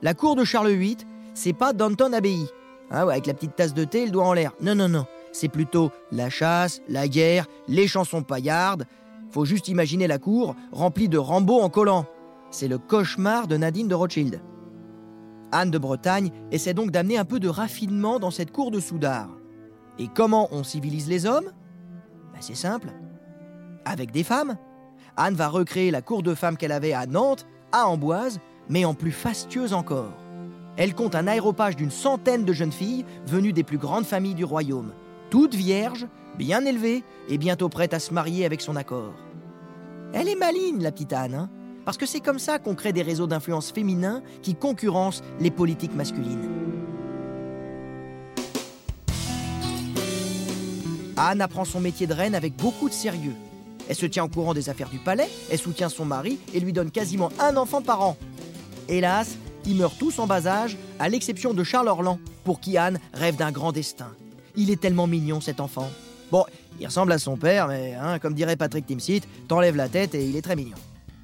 la 0.02 0.14
cour 0.14 0.36
de 0.36 0.44
Charles 0.44 0.72
VIII, 0.72 0.98
c'est 1.34 1.54
pas 1.54 1.72
Danton 1.72 2.14
Abbey. 2.14 2.40
Hein, 2.92 3.08
avec 3.08 3.26
la 3.28 3.34
petite 3.34 3.56
tasse 3.56 3.74
de 3.74 3.84
thé 3.84 4.04
et 4.04 4.06
le 4.06 4.12
doigt 4.12 4.26
en 4.26 4.34
l'air. 4.34 4.54
Non, 4.62 4.76
non, 4.76 4.90
non. 4.90 5.06
C'est 5.32 5.50
plutôt 5.50 5.92
la 6.12 6.30
chasse, 6.30 6.82
la 6.88 7.08
guerre, 7.08 7.48
les 7.68 7.88
chansons 7.88 8.22
paillardes. 8.24 8.86
Faut 9.32 9.46
juste 9.46 9.68
imaginer 9.68 10.08
la 10.08 10.18
cour 10.18 10.56
remplie 10.72 11.10
de 11.10 11.18
Rambo 11.18 11.60
en 11.60 11.70
collant. 11.70 12.06
C'est 12.58 12.70
le 12.70 12.78
cauchemar 12.78 13.48
de 13.48 13.58
Nadine 13.58 13.90
de 13.90 13.96
Rothschild. 13.96 14.42
Anne 15.52 15.72
de 15.72 15.78
Bretagne 15.78 16.32
essaie 16.54 16.74
donc 16.74 16.90
d'amener 16.90 17.18
un 17.18 17.26
peu 17.26 17.42
de 17.42 17.50
raffinement 17.50 18.18
dans 18.18 18.32
cette 18.32 18.54
cour 18.54 18.72
de 18.72 18.80
Soudard. 18.80 19.28
Et 20.00 20.08
comment 20.08 20.48
on 20.52 20.64
civilise 20.64 21.10
les 21.10 21.26
hommes? 21.26 21.52
Ben, 22.32 22.40
C'est 22.40 22.56
simple. 22.56 22.94
Avec 23.84 24.12
des 24.12 24.24
femmes. 24.24 24.56
Anne 25.18 25.36
va 25.36 25.50
recréer 25.50 25.92
la 25.92 26.02
cour 26.02 26.24
de 26.24 26.34
femmes 26.34 26.56
qu'elle 26.56 26.72
avait 26.72 26.94
à 26.94 27.06
Nantes, 27.06 27.46
à 27.74 27.90
Amboise, 27.90 28.40
mais 28.70 28.86
en 28.86 28.94
plus 28.94 29.12
fastueuse 29.12 29.74
encore. 29.74 30.14
Elle 30.78 30.96
compte 30.96 31.16
un 31.16 31.28
aéropage 31.28 31.76
d'une 31.76 31.92
centaine 31.92 32.46
de 32.46 32.54
jeunes 32.54 32.72
filles 32.72 33.04
venues 33.28 33.52
des 33.52 33.64
plus 33.64 33.78
grandes 33.78 34.06
familles 34.06 34.34
du 34.34 34.46
royaume, 34.46 34.94
toutes 35.30 35.56
vierges, 35.56 36.08
bien 36.38 36.64
élevées 36.64 37.04
et 37.28 37.38
bientôt 37.38 37.68
prêtes 37.68 37.94
à 37.94 38.00
se 38.00 38.14
marier 38.14 38.46
avec 38.46 38.62
son 38.62 38.78
accord. 38.78 39.14
Elle 40.14 40.30
est 40.30 40.40
maligne, 40.40 40.82
la 40.82 40.94
petite 40.94 41.12
Anne, 41.12 41.34
hein, 41.34 41.50
parce 41.86 41.98
que 41.98 42.06
c'est 42.06 42.20
comme 42.20 42.40
ça 42.40 42.60
qu'on 42.60 42.76
crée 42.76 42.92
des 42.92 43.04
réseaux 43.04 43.28
d'influence 43.28 43.72
féminins 43.72 44.22
qui 44.42 44.56
concurrencent 44.56 45.24
les 45.40 45.52
politiques 45.52 45.96
masculines. 45.96 46.50
Anne 51.18 51.42
apprend 51.42 51.64
son 51.64 51.80
métier 51.80 52.08
de 52.08 52.14
reine 52.14 52.36
avec 52.36 52.56
beaucoup 52.58 52.90
de 52.90 52.94
sérieux. 52.94 53.36
Elle 53.88 53.96
se 53.96 54.06
tient 54.06 54.26
au 54.26 54.28
courant 54.28 54.54
des 54.54 54.70
affaires 54.70 54.90
du 54.90 54.98
palais, 54.98 55.30
elle 55.50 55.60
soutient 55.60 55.90
son 55.90 56.06
mari 56.06 56.40
et 56.54 56.60
lui 56.60 56.74
donne 56.74 56.92
quasiment 56.92 57.30
un 57.40 57.56
enfant 57.56 57.82
par 57.82 58.02
an. 58.02 58.18
Hélas, 58.90 59.38
ils 59.66 59.76
meurent 59.76 59.98
tous 59.98 60.20
en 60.20 60.28
bas 60.28 60.48
âge, 60.48 60.78
à 61.00 61.08
l'exception 61.08 61.54
de 61.54 61.64
Charles 61.64 61.88
Orlan, 61.88 62.20
pour 62.44 62.60
qui 62.60 62.78
Anne 62.78 63.00
rêve 63.14 63.36
d'un 63.36 63.52
grand 63.52 63.72
destin. 63.72 64.12
Il 64.56 64.72
est 64.72 64.82
tellement 64.82 65.08
mignon 65.08 65.40
cet 65.40 65.60
enfant. 65.60 65.90
Bon, 66.32 66.46
il 66.80 66.86
ressemble 66.86 67.12
à 67.12 67.20
son 67.20 67.38
père, 67.38 67.68
mais 67.68 67.94
hein, 67.94 68.20
comme 68.20 68.34
dirait 68.34 68.56
Patrick 68.56 68.86
Timsit, 68.86 69.22
t'enlèves 69.48 69.76
la 69.76 69.88
tête 69.88 70.16
et 70.16 70.26
il 70.26 70.36
est 70.36 70.42
très 70.42 70.56
mignon. 70.56 70.78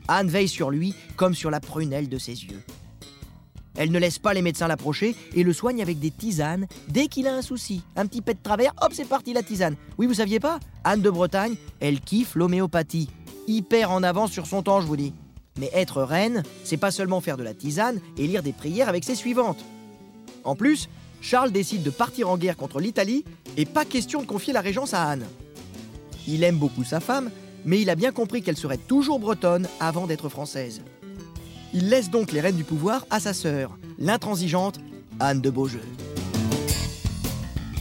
Anne 0.08 0.30
veille 0.30 0.48
sur 0.48 0.72
lui 0.72 0.94
comme 1.16 1.36
sur 1.36 1.52
la 1.52 1.60
prunelle 1.60 2.10
de 2.10 2.18
ses 2.18 2.44
yeux. 2.44 2.62
Elle 3.76 3.92
ne 3.92 4.00
laisse 4.00 4.20
pas 4.20 4.34
les 4.34 4.42
médecins 4.42 4.68
l'approcher 4.68 5.16
et 5.34 5.44
le 5.44 5.54
soigne 5.54 5.82
avec 5.82 6.00
des 6.00 6.12
tisanes 6.12 6.68
dès 6.90 7.08
qu'il 7.08 7.28
a 7.28 7.36
un 7.36 7.42
souci. 7.42 7.84
Un 7.96 8.06
petit 8.06 8.22
pet 8.22 8.34
de 8.34 8.44
travers, 8.44 8.74
hop, 8.82 8.92
c'est 8.94 9.08
parti 9.08 9.34
la 9.34 9.44
tisane. 9.44 9.76
Oui, 9.98 10.08
vous 10.08 10.16
saviez 10.16 10.40
pas? 10.40 10.60
Anne 10.84 11.02
de 11.02 11.10
Bretagne, 11.10 11.56
elle 11.80 12.02
kiffe 12.02 12.36
l'homéopathie. 12.36 13.10
Hyper 13.48 13.92
en 13.92 14.04
avance 14.04 14.32
sur 14.32 14.46
son 14.46 14.62
temps, 14.62 14.82
je 14.82 14.88
vous 14.88 14.98
dis. 14.98 15.14
Mais 15.58 15.70
être 15.74 16.04
reine, 16.04 16.44
c'est 16.64 16.78
pas 16.78 16.92
seulement 16.92 17.22
faire 17.22 17.38
de 17.38 17.44
la 17.44 17.54
tisane 17.54 18.02
et 18.18 18.28
lire 18.28 18.44
des 18.44 18.54
prières 18.54 18.90
avec 18.90 19.04
ses 19.04 19.16
suivantes. 19.16 19.64
En 20.44 20.56
plus, 20.56 20.90
Charles 21.22 21.52
décide 21.52 21.84
de 21.84 21.90
partir 21.90 22.30
en 22.30 22.38
guerre 22.38 22.58
contre 22.58 22.80
l'Italie 22.80 23.24
et 23.56 23.66
pas 23.66 23.86
question 23.86 24.22
de 24.22 24.28
confier 24.28 24.54
la 24.54 24.62
régence 24.62 24.94
à 24.94 25.04
Anne. 25.04 25.26
Il 26.28 26.44
aime 26.44 26.58
beaucoup 26.58 26.84
sa 26.84 27.00
femme, 27.00 27.32
mais 27.66 27.82
il 27.82 27.90
a 27.90 27.96
bien 27.96 28.12
compris 28.12 28.42
qu'elle 28.42 28.58
serait 28.58 28.78
toujours 28.78 29.20
bretonne 29.20 29.68
avant 29.80 30.08
d'être 30.08 30.30
française. 30.30 30.82
Il 31.74 31.90
laisse 31.90 32.10
donc 32.10 32.32
les 32.32 32.42
rênes 32.42 32.56
du 32.56 32.64
pouvoir 32.64 33.06
à 33.10 33.20
sa 33.20 33.34
sœur, 33.34 33.78
l'intransigeante 33.98 34.80
Anne 35.20 35.42
de 35.42 35.50
Beaujeu. 35.50 35.82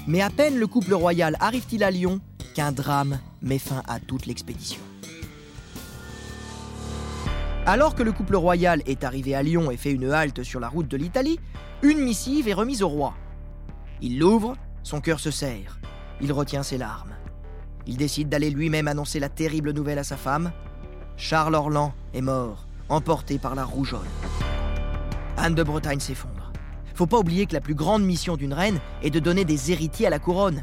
Mais 0.06 0.20
à 0.20 0.30
peine 0.30 0.58
le 0.58 0.66
couple 0.66 0.94
royal 0.94 1.36
arrive-t-il 1.40 1.82
à 1.84 1.90
Lyon 1.90 2.20
qu'un 2.54 2.72
drame 2.72 3.18
met 3.42 3.58
fin 3.58 3.82
à 3.88 4.00
toute 4.00 4.26
l'expédition. 4.26 4.80
Alors 7.66 7.94
que 7.94 8.02
le 8.02 8.12
couple 8.12 8.36
royal 8.36 8.82
est 8.86 9.04
arrivé 9.04 9.34
à 9.34 9.42
Lyon 9.42 9.70
et 9.70 9.76
fait 9.76 9.92
une 9.92 10.10
halte 10.10 10.42
sur 10.42 10.60
la 10.60 10.68
route 10.68 10.88
de 10.88 10.96
l'Italie, 10.96 11.38
une 11.82 12.00
missive 12.00 12.48
est 12.48 12.54
remise 12.54 12.82
au 12.82 12.88
roi. 12.88 13.14
Il 14.00 14.18
l'ouvre, 14.18 14.56
son 14.82 15.00
cœur 15.00 15.20
se 15.20 15.30
serre, 15.30 15.78
il 16.20 16.32
retient 16.32 16.62
ses 16.62 16.78
larmes. 16.78 17.14
Il 17.90 17.96
décide 17.96 18.28
d'aller 18.28 18.50
lui-même 18.50 18.86
annoncer 18.86 19.18
la 19.18 19.28
terrible 19.28 19.72
nouvelle 19.72 19.98
à 19.98 20.04
sa 20.04 20.16
femme. 20.16 20.52
Charles 21.16 21.56
Orlan 21.56 21.92
est 22.14 22.20
mort, 22.20 22.68
emporté 22.88 23.36
par 23.36 23.56
la 23.56 23.64
rougeole. 23.64 24.06
Anne 25.36 25.56
de 25.56 25.64
Bretagne 25.64 25.98
s'effondre. 25.98 26.52
Faut 26.94 27.08
pas 27.08 27.18
oublier 27.18 27.46
que 27.46 27.52
la 27.52 27.60
plus 27.60 27.74
grande 27.74 28.04
mission 28.04 28.36
d'une 28.36 28.52
reine 28.52 28.78
est 29.02 29.10
de 29.10 29.18
donner 29.18 29.44
des 29.44 29.72
héritiers 29.72 30.06
à 30.06 30.10
la 30.10 30.20
couronne. 30.20 30.62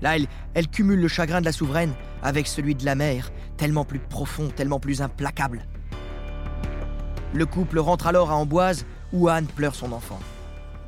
Là, 0.00 0.16
elle, 0.54 0.68
cumule 0.68 0.98
le 0.98 1.08
chagrin 1.08 1.40
de 1.40 1.44
la 1.44 1.52
souveraine 1.52 1.92
avec 2.22 2.46
celui 2.46 2.74
de 2.74 2.86
la 2.86 2.94
mère, 2.94 3.32
tellement 3.58 3.84
plus 3.84 3.98
profond, 3.98 4.48
tellement 4.48 4.80
plus 4.80 5.02
implacable. 5.02 5.66
Le 7.34 7.44
couple 7.44 7.80
rentre 7.80 8.06
alors 8.06 8.30
à 8.30 8.34
Amboise 8.34 8.86
où 9.12 9.28
Anne 9.28 9.44
pleure 9.44 9.74
son 9.74 9.92
enfant. 9.92 10.20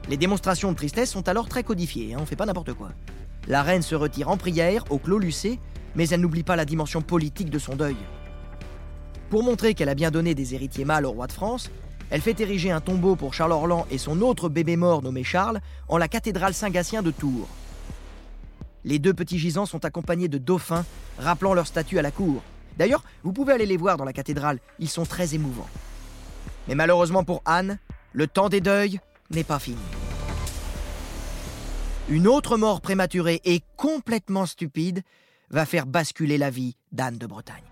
Les 0.09 0.17
démonstrations 0.17 0.73
de 0.73 0.77
tristesse 0.79 1.11
sont 1.11 1.29
alors 1.29 1.47
très 1.47 1.63
codifiées, 1.63 2.15
hein, 2.15 2.21
on 2.23 2.25
fait 2.25 2.37
pas 2.37 2.47
n'importe 2.47 2.73
quoi. 2.73 2.89
La 3.49 3.63
reine 3.63 3.81
se 3.81 3.95
retire 3.95 4.29
en 4.29 4.37
prière 4.37 4.85
au 4.91 4.99
clos 4.99 5.19
Lucé, 5.19 5.59
mais 5.97 6.07
elle 6.11 6.21
n'oublie 6.21 6.43
pas 6.43 6.55
la 6.55 6.67
dimension 6.67 7.01
politique 7.01 7.49
de 7.49 7.59
son 7.59 7.77
deuil. 7.77 7.97
Pour 9.31 9.43
montrer 9.43 9.73
qu'elle 9.73 9.89
a 9.89 9.95
bien 9.95 10.11
donné 10.11 10.35
des 10.35 10.55
héritiers 10.55 10.85
mâles 10.85 11.07
au 11.07 11.13
roi 11.13 11.27
de 11.27 11.33
France, 11.33 11.71
elle 12.11 12.21
fait 12.21 12.39
ériger 12.41 12.71
un 12.71 12.83
tombeau 12.83 13.17
pour 13.17 13.33
Charles 13.33 13.53
Orlan 13.53 13.87
et 13.91 13.97
son 13.97 14.21
autre 14.21 14.51
bébé 14.51 14.77
mort 14.77 15.03
nommé 15.03 15.25
Charles 15.25 15.61
en 15.89 15.97
la 15.97 16.09
cathédrale 16.09 16.53
Saint-Gatien 16.53 17.03
de 17.03 17.11
Tours. 17.11 17.49
Les 18.85 18.99
deux 18.99 19.15
petits 19.15 19.39
gisants 19.39 19.67
sont 19.67 19.87
accompagnés 19.87 20.29
de 20.29 20.39
dauphins, 20.39 20.85
rappelant 21.19 21.55
leur 21.55 21.67
statut 21.67 21.99
à 21.99 22.03
la 22.03 22.11
cour. 22.11 22.43
D'ailleurs, 22.77 23.03
vous 23.23 23.33
pouvez 23.33 23.55
aller 23.55 23.67
les 23.67 23.79
voir 23.79 23.97
dans 23.97 24.05
la 24.05 24.13
cathédrale, 24.13 24.59
ils 24.79 24.91
sont 24.91 25.07
très 25.07 25.35
émouvants. 25.35 25.69
Mais 26.69 26.75
malheureusement 26.75 27.25
pour 27.25 27.43
Anne, 27.47 27.79
le 28.13 28.27
temps 28.27 28.51
des 28.51 28.61
deuils 28.61 29.01
n'est 29.31 29.45
pas 29.45 29.59
fini. 29.59 29.79
Une 32.11 32.27
autre 32.27 32.57
mort 32.57 32.81
prématurée 32.81 33.43
et 33.45 33.61
complètement 33.77 34.47
stupide 34.47 35.03
va 35.51 35.67
faire 35.67 35.85
basculer 35.85 36.39
la 36.39 36.49
vie 36.49 36.75
d'Anne 36.91 37.19
de 37.19 37.27
Bretagne. 37.27 37.71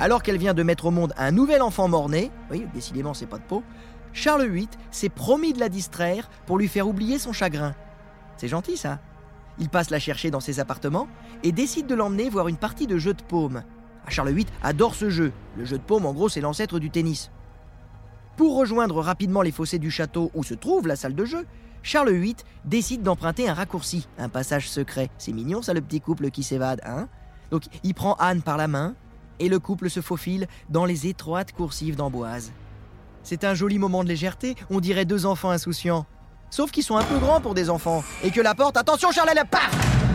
Alors 0.00 0.24
qu'elle 0.24 0.38
vient 0.38 0.54
de 0.54 0.64
mettre 0.64 0.86
au 0.86 0.90
monde 0.90 1.14
un 1.16 1.30
nouvel 1.30 1.62
enfant 1.62 1.86
mort-né, 1.86 2.32
oui, 2.50 2.66
décidément 2.74 3.14
c'est 3.14 3.26
pas 3.26 3.38
de 3.38 3.44
peau, 3.44 3.62
Charles 4.12 4.48
VIII 4.48 4.68
s'est 4.90 5.08
promis 5.08 5.52
de 5.52 5.60
la 5.60 5.68
distraire 5.68 6.28
pour 6.46 6.58
lui 6.58 6.66
faire 6.66 6.88
oublier 6.88 7.16
son 7.20 7.32
chagrin. 7.32 7.76
C'est 8.38 8.48
gentil 8.48 8.76
ça. 8.76 8.98
Il 9.60 9.68
passe 9.68 9.90
la 9.90 10.00
chercher 10.00 10.32
dans 10.32 10.40
ses 10.40 10.58
appartements 10.58 11.06
et 11.44 11.52
décide 11.52 11.86
de 11.86 11.94
l'emmener 11.94 12.28
voir 12.28 12.48
une 12.48 12.56
partie 12.56 12.88
de 12.88 12.98
jeu 12.98 13.14
de 13.14 13.22
paume. 13.22 13.62
Ah, 14.04 14.10
Charles 14.10 14.32
VIII 14.32 14.46
adore 14.64 14.96
ce 14.96 15.10
jeu. 15.10 15.32
Le 15.56 15.64
jeu 15.64 15.78
de 15.78 15.82
paume, 15.82 16.06
en 16.06 16.12
gros, 16.12 16.28
c'est 16.28 16.40
l'ancêtre 16.40 16.80
du 16.80 16.90
tennis. 16.90 17.30
Pour 18.36 18.58
rejoindre 18.58 19.00
rapidement 19.00 19.40
les 19.40 19.50
fossés 19.50 19.78
du 19.78 19.90
château 19.90 20.30
où 20.34 20.44
se 20.44 20.52
trouve 20.52 20.86
la 20.86 20.96
salle 20.96 21.14
de 21.14 21.24
jeu, 21.24 21.46
Charles 21.82 22.12
VIII 22.12 22.36
décide 22.66 23.02
d'emprunter 23.02 23.48
un 23.48 23.54
raccourci, 23.54 24.08
un 24.18 24.28
passage 24.28 24.68
secret. 24.68 25.08
C'est 25.16 25.32
mignon 25.32 25.62
ça 25.62 25.72
le 25.72 25.80
petit 25.80 26.02
couple 26.02 26.30
qui 26.30 26.42
s'évade, 26.42 26.80
hein? 26.84 27.08
Donc 27.50 27.62
il 27.82 27.94
prend 27.94 28.14
Anne 28.14 28.42
par 28.42 28.58
la 28.58 28.68
main 28.68 28.94
et 29.38 29.48
le 29.48 29.58
couple 29.58 29.88
se 29.88 30.00
faufile 30.00 30.48
dans 30.68 30.84
les 30.84 31.06
étroites 31.06 31.52
coursives 31.52 31.96
d'Amboise. 31.96 32.52
C'est 33.22 33.44
un 33.44 33.54
joli 33.54 33.78
moment 33.78 34.04
de 34.04 34.08
légèreté, 34.08 34.54
on 34.68 34.80
dirait 34.80 35.06
deux 35.06 35.24
enfants 35.24 35.50
insouciants. 35.50 36.04
Sauf 36.50 36.70
qu'ils 36.70 36.84
sont 36.84 36.96
un 36.96 37.04
peu 37.04 37.18
grands 37.18 37.40
pour 37.40 37.54
des 37.54 37.70
enfants 37.70 38.04
et 38.22 38.30
que 38.30 38.40
la 38.40 38.54
porte, 38.54 38.76
attention 38.76 39.12
Charles, 39.12 39.30
elle 39.32 39.46
paf 39.46 39.70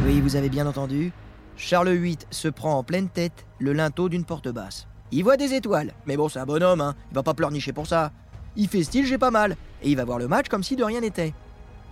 Oui, 0.06 0.22
vous 0.22 0.36
avez 0.36 0.50
bien 0.50 0.68
entendu. 0.68 1.12
Charles 1.58 1.94
VIII 1.94 2.18
se 2.30 2.48
prend 2.50 2.78
en 2.78 2.84
pleine 2.84 3.10
tête 3.10 3.48
le 3.60 3.74
linteau 3.74 4.10
d'une 4.10 4.26
porte 4.26 4.50
basse. 4.50 4.88
Il 5.14 5.24
voit 5.24 5.36
des 5.36 5.54
étoiles, 5.54 5.94
mais 6.06 6.16
bon, 6.16 6.30
c'est 6.30 6.40
un 6.40 6.46
bonhomme, 6.46 6.80
hein. 6.80 6.96
il 7.12 7.16
va 7.16 7.24
pas 7.24 7.34
pleurnicher 7.34 7.74
pour 7.74 7.86
ça. 7.86 8.12
Il 8.56 8.70
fait 8.70 8.84
style, 8.84 9.06
j'ai 9.06 9.18
pas 9.18 9.32
mal, 9.32 9.58
et 9.82 9.90
il 9.90 9.98
va 9.98 10.06
voir 10.06 10.20
le 10.20 10.30
match 10.30 10.48
comme 10.48 10.64
si 10.64 10.78
de 10.78 10.84
rien 10.84 11.02
n'était. 11.02 11.34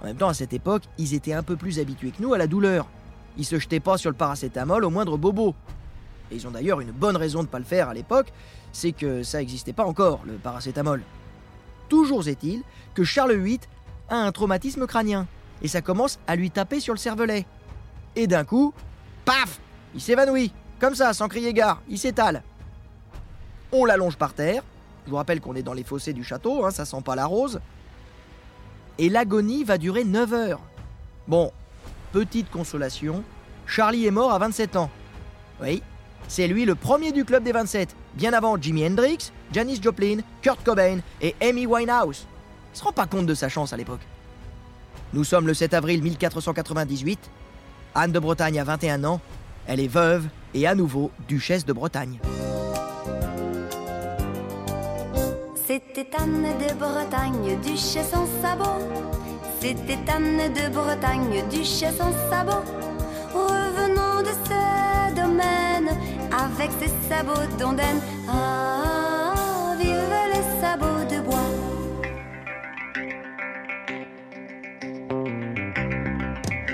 En 0.02 0.06
même 0.06 0.16
temps, 0.16 0.30
à 0.30 0.34
cette 0.34 0.54
époque, 0.54 0.84
ils 0.98 1.14
étaient 1.14 1.34
un 1.34 1.44
peu 1.44 1.58
plus 1.58 1.80
habitués 1.80 2.12
que 2.12 2.22
nous 2.22 2.34
à 2.34 2.38
la 2.38 2.48
douleur. 2.48 2.88
Ils 3.38 3.46
se 3.46 3.60
jetaient 3.60 3.82
pas 3.82 3.98
sur 3.98 4.10
le 4.10 4.16
paracétamol 4.16 4.86
au 4.86 4.90
moindre 4.90 5.18
bobo. 5.18 5.54
Et 6.32 6.36
ils 6.36 6.48
ont 6.48 6.52
d'ailleurs 6.52 6.80
une 6.80 6.92
bonne 6.92 7.18
raison 7.18 7.44
de 7.44 7.48
pas 7.48 7.60
le 7.60 7.66
faire 7.66 7.90
à 7.90 7.94
l'époque, 7.94 8.32
c'est 8.72 8.94
que 8.94 9.24
ça 9.24 9.40
n'existait 9.40 9.74
pas 9.74 9.86
encore, 9.86 10.22
le 10.26 10.34
paracétamol. 10.34 11.02
Toujours 11.90 12.26
est-il 12.28 12.64
que 12.94 13.04
Charles 13.04 13.34
VIII 13.34 13.60
a 14.10 14.16
un 14.16 14.32
traumatisme 14.32 14.88
crânien, 14.88 15.28
et 15.62 15.68
ça 15.68 15.82
commence 15.82 16.20
à 16.28 16.38
lui 16.38 16.52
taper 16.52 16.80
sur 16.80 16.94
le 16.94 17.00
cervelet. 17.00 17.46
Et 18.16 18.28
d'un 18.28 18.46
coup, 18.46 18.74
paf 19.26 19.60
Il 19.94 20.00
s'évanouit, 20.02 20.54
comme 20.80 20.96
ça, 20.96 21.14
sans 21.14 21.28
crier 21.28 21.54
gare, 21.54 21.82
il 21.90 21.98
s'étale. 21.98 22.44
On 23.72 23.86
l'allonge 23.86 24.18
par 24.18 24.34
terre, 24.34 24.64
Je 25.06 25.12
vous 25.12 25.18
rappelle 25.18 25.42
qu'on 25.42 25.56
est 25.56 25.64
dans 25.64 25.74
les 25.74 25.84
fossés 25.84 26.14
du 26.14 26.24
château, 26.24 26.66
hein, 26.66 26.72
ça 26.72 26.86
sent 26.86 27.02
pas 27.04 27.16
la 27.16 27.26
rose. 27.26 27.60
Et 28.98 29.10
l'agonie 29.10 29.64
va 29.64 29.78
durer 29.78 30.04
9 30.04 30.34
heures. 30.34 30.60
Bon, 31.28 31.52
petite 32.12 32.50
consolation, 32.50 33.24
Charlie 33.66 34.06
est 34.06 34.12
mort 34.12 34.32
à 34.32 34.40
27 34.40 34.76
ans. 34.76 34.90
Oui, 35.62 35.82
c'est 36.28 36.48
lui 36.48 36.66
le 36.66 36.76
premier 36.76 37.12
du 37.12 37.26
club 37.26 37.44
des 37.44 37.52
27, 37.52 37.96
bien 38.16 38.34
avant 38.34 38.60
Jimi 38.60 38.86
Hendrix, 38.86 39.32
Janis 39.52 39.80
Joplin, 39.82 40.18
Kurt 40.42 40.64
Cobain 40.64 41.00
et 41.22 41.36
Amy 41.42 41.66
Winehouse. 41.66 42.28
Il 42.74 42.78
se 42.78 42.84
rend 42.84 42.92
pas 42.92 43.08
compte 43.08 43.26
de 43.26 43.34
sa 43.34 43.50
chance 43.50 43.74
à 43.74 43.78
l'époque. 43.78 44.06
Nous 45.14 45.24
sommes 45.24 45.48
le 45.48 45.54
7 45.54 45.74
avril 45.74 46.04
1498. 46.04 47.20
Anne 47.96 48.12
de 48.12 48.20
Bretagne 48.20 48.60
a 48.60 48.64
21 48.64 49.04
ans. 49.06 49.22
Elle 49.66 49.80
est 49.80 49.88
veuve 49.88 50.28
et 50.54 50.68
à 50.68 50.76
nouveau 50.76 51.10
duchesse 51.28 51.66
de 51.66 51.74
Bretagne. 51.74 52.20
C'était 55.80 56.10
Anne 56.18 56.44
de 56.44 56.74
Bretagne, 56.74 57.58
duchesse 57.62 58.14
en 58.14 58.26
sabot. 58.42 58.80
C'était 59.62 59.98
Anne 60.12 60.52
de 60.54 60.74
Bretagne, 60.74 61.44
duchesse 61.50 62.02
en 62.02 62.12
sabot. 62.30 62.64
Revenant 63.34 64.22
de 64.22 64.34
ce 64.46 65.16
domaine 65.16 65.90
avec 66.32 66.72
ses 66.80 66.90
sabots 67.08 67.48
d'ondaine. 67.58 68.02
Ah, 68.28 69.76
vive 69.80 69.96
les 70.34 70.62
sabots 70.62 71.06
de 71.10 71.22
bois. 71.22 71.50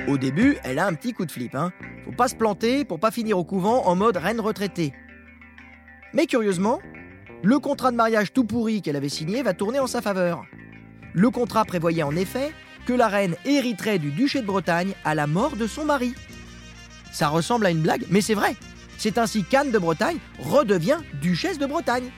Au 0.08 0.18
début, 0.18 0.58
elle 0.64 0.80
a 0.80 0.88
un 0.88 0.94
petit 0.94 1.14
coup 1.14 1.26
de 1.26 1.32
flip. 1.32 1.54
Hein. 1.54 1.72
Faut 2.06 2.12
pas 2.12 2.28
se 2.28 2.36
planter 2.36 2.86
pour 2.86 3.00
pas 3.00 3.12
finir 3.12 3.38
au 3.38 3.44
couvent 3.44 3.86
en 3.86 3.96
mode 3.96 4.18
reine 4.18 4.40
retraitée. 4.40 4.94
Mais 6.14 6.26
curieusement, 6.26 6.80
le 7.44 7.60
contrat 7.60 7.92
de 7.92 7.96
mariage 7.96 8.34
tout 8.34 8.44
pourri 8.44 8.82
qu'elle 8.82 8.96
avait 8.96 9.10
signé 9.10 9.44
va 9.44 9.54
tourner 9.54 9.80
en 9.80 9.88
sa 9.88 10.02
faveur. 10.02 10.46
Le 11.14 11.30
contrat 11.30 11.66
prévoyait 11.66 12.04
en 12.04 12.16
effet 12.16 12.52
que 12.86 12.94
la 12.94 13.08
reine 13.08 13.36
hériterait 13.46 14.00
du 14.00 14.12
duché 14.12 14.42
de 14.42 14.46
Bretagne 14.46 14.94
à 15.04 15.16
la 15.16 15.28
mort 15.28 15.56
de 15.56 15.68
son 15.68 15.86
mari. 15.86 16.14
Ça 17.12 17.30
ressemble 17.30 17.66
à 17.66 17.72
une 17.72 17.82
blague, 17.82 18.06
mais 18.10 18.22
c'est 18.22 18.34
vrai. 18.34 18.56
C'est 18.98 19.18
ainsi 19.18 19.44
qu'Anne 19.44 19.72
de 19.72 19.80
Bretagne 19.80 20.18
redevient 20.40 20.98
duchesse 21.22 21.58
de 21.58 21.66
Bretagne. 21.66 22.10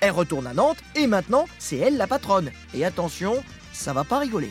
Elle 0.00 0.10
retourne 0.10 0.46
à 0.46 0.54
Nantes 0.54 0.82
et 0.94 1.06
maintenant 1.06 1.46
c'est 1.58 1.78
elle 1.78 1.96
la 1.96 2.06
patronne. 2.06 2.50
Et 2.74 2.84
attention, 2.84 3.42
ça 3.72 3.92
va 3.92 4.04
pas 4.04 4.18
rigoler. 4.18 4.50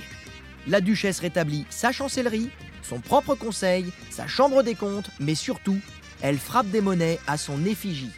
La 0.67 0.81
duchesse 0.81 1.19
rétablit 1.19 1.65
sa 1.69 1.91
chancellerie, 1.91 2.50
son 2.81 3.00
propre 3.00 3.36
conseil, 3.36 3.91
sa 4.10 4.27
chambre 4.27 4.63
des 4.63 4.75
comptes, 4.75 5.10
mais 5.19 5.36
surtout, 5.36 5.77
elle 6.22 6.38
frappe 6.38 6.69
des 6.69 6.81
monnaies 6.81 7.19
à 7.27 7.38
son 7.38 7.65
effigie. 7.65 8.12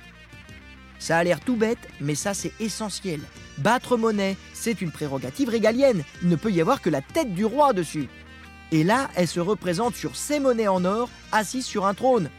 Ça 0.99 1.17
a 1.17 1.23
l'air 1.23 1.39
tout 1.39 1.55
bête, 1.55 1.87
mais 1.99 2.15
ça 2.15 2.33
c'est 2.33 2.53
essentiel. 2.59 3.19
Battre 3.57 3.97
monnaie, 3.97 4.37
c'est 4.53 4.81
une 4.81 4.91
prérogative 4.91 5.49
régalienne. 5.49 6.03
Il 6.21 6.29
ne 6.29 6.35
peut 6.35 6.51
y 6.51 6.61
avoir 6.61 6.81
que 6.81 6.89
la 6.89 7.01
tête 7.01 7.33
du 7.33 7.45
roi 7.45 7.73
dessus. 7.73 8.09
Et 8.71 8.83
là, 8.83 9.09
elle 9.15 9.27
se 9.27 9.39
représente 9.39 9.95
sur 9.95 10.15
ses 10.15 10.39
monnaies 10.39 10.67
en 10.67 10.83
or, 10.85 11.09
assise 11.31 11.65
sur 11.65 11.85
un 11.85 11.93
trône. 11.93 12.29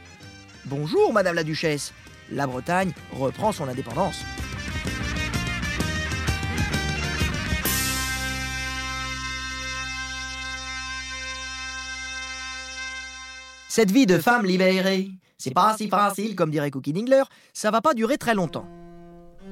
Bonjour, 0.64 1.12
Madame 1.12 1.36
la 1.36 1.44
Duchesse. 1.44 1.92
La 2.32 2.46
Bretagne 2.46 2.92
reprend 3.12 3.52
son 3.52 3.68
indépendance. 3.68 4.24
Cette 13.68 13.90
vie 13.90 14.06
de 14.06 14.18
femme 14.18 14.46
libérée, 14.46 15.10
c'est 15.38 15.52
pas 15.52 15.76
si 15.76 15.88
facile, 15.88 16.34
comme 16.34 16.50
dirait 16.50 16.70
Cookie 16.70 16.92
Dingler, 16.92 17.22
ça 17.52 17.70
va 17.70 17.80
pas 17.80 17.94
durer 17.94 18.16
très 18.16 18.34
longtemps. 18.34 18.66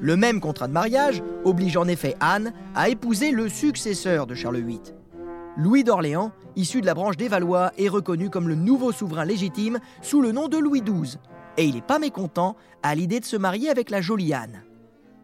Le 0.00 0.16
même 0.16 0.40
contrat 0.40 0.66
de 0.66 0.72
mariage 0.72 1.22
oblige 1.44 1.76
en 1.76 1.86
effet 1.86 2.16
Anne 2.20 2.52
à 2.74 2.88
épouser 2.88 3.30
le 3.30 3.48
successeur 3.48 4.26
de 4.26 4.34
Charles 4.34 4.60
VIII. 4.60 4.80
Louis 5.56 5.84
d'Orléans, 5.84 6.32
issu 6.56 6.80
de 6.80 6.86
la 6.86 6.94
branche 6.94 7.16
des 7.16 7.28
Valois, 7.28 7.72
est 7.78 7.88
reconnu 7.88 8.28
comme 8.28 8.48
le 8.48 8.56
nouveau 8.56 8.90
souverain 8.90 9.24
légitime 9.24 9.78
sous 10.02 10.20
le 10.20 10.32
nom 10.32 10.48
de 10.48 10.59
Louis 10.59 10.82
XII. 10.82 11.18
Et 11.56 11.64
il 11.66 11.76
n'est 11.76 11.80
pas 11.80 12.00
mécontent 12.00 12.56
à 12.82 12.94
l'idée 12.96 13.20
de 13.20 13.24
se 13.24 13.37
marier 13.37 13.70
avec 13.70 13.90
la 13.90 14.00
jolie 14.00 14.35
Anne. 14.35 14.64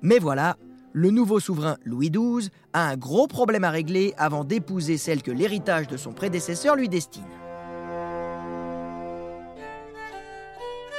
Mais 0.02 0.20
voilà, 0.20 0.56
le 0.92 1.10
nouveau 1.10 1.40
souverain 1.40 1.78
Louis 1.84 2.10
XII 2.10 2.50
a 2.72 2.86
un 2.86 2.96
gros 2.96 3.26
problème 3.26 3.64
à 3.64 3.70
régler 3.70 4.14
avant 4.18 4.44
d'épouser 4.44 4.98
celle 4.98 5.22
que 5.22 5.32
l'héritage 5.32 5.88
de 5.88 5.96
son 5.96 6.12
prédécesseur 6.12 6.76
lui 6.76 6.88
destine. 6.88 7.24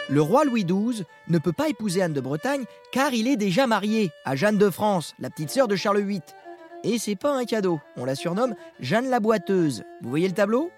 Le 0.09 0.21
roi 0.21 0.43
Louis 0.43 0.65
XII 0.65 1.03
ne 1.29 1.37
peut 1.37 1.53
pas 1.53 1.69
épouser 1.69 2.01
Anne 2.01 2.13
de 2.13 2.21
Bretagne 2.21 2.65
car 2.91 3.13
il 3.13 3.27
est 3.27 3.37
déjà 3.37 3.67
marié 3.67 4.11
à 4.25 4.35
Jeanne 4.35 4.57
de 4.57 4.69
France, 4.69 5.15
la 5.19 5.29
petite 5.29 5.49
sœur 5.49 5.67
de 5.67 5.75
Charles 5.75 6.01
VIII. 6.01 6.21
Et 6.83 6.97
c'est 6.97 7.15
pas 7.15 7.33
un 7.33 7.45
cadeau, 7.45 7.79
on 7.95 8.05
la 8.05 8.15
surnomme 8.15 8.55
Jeanne 8.79 9.09
la 9.09 9.19
Boiteuse. 9.19 9.83
Vous 10.01 10.09
voyez 10.09 10.27
le 10.27 10.33
tableau? 10.33 10.71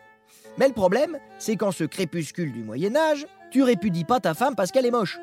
Mais 0.57 0.67
le 0.67 0.73
problème, 0.73 1.17
c'est 1.39 1.55
qu'en 1.55 1.71
ce 1.71 1.83
crépuscule 1.83 2.51
du 2.51 2.63
Moyen 2.63 2.95
Âge, 2.95 3.25
tu 3.49 3.63
répudies 3.63 4.03
pas 4.03 4.19
ta 4.19 4.33
femme 4.33 4.55
parce 4.55 4.71
qu'elle 4.71 4.86
est 4.86 4.91
moche. 4.91 5.19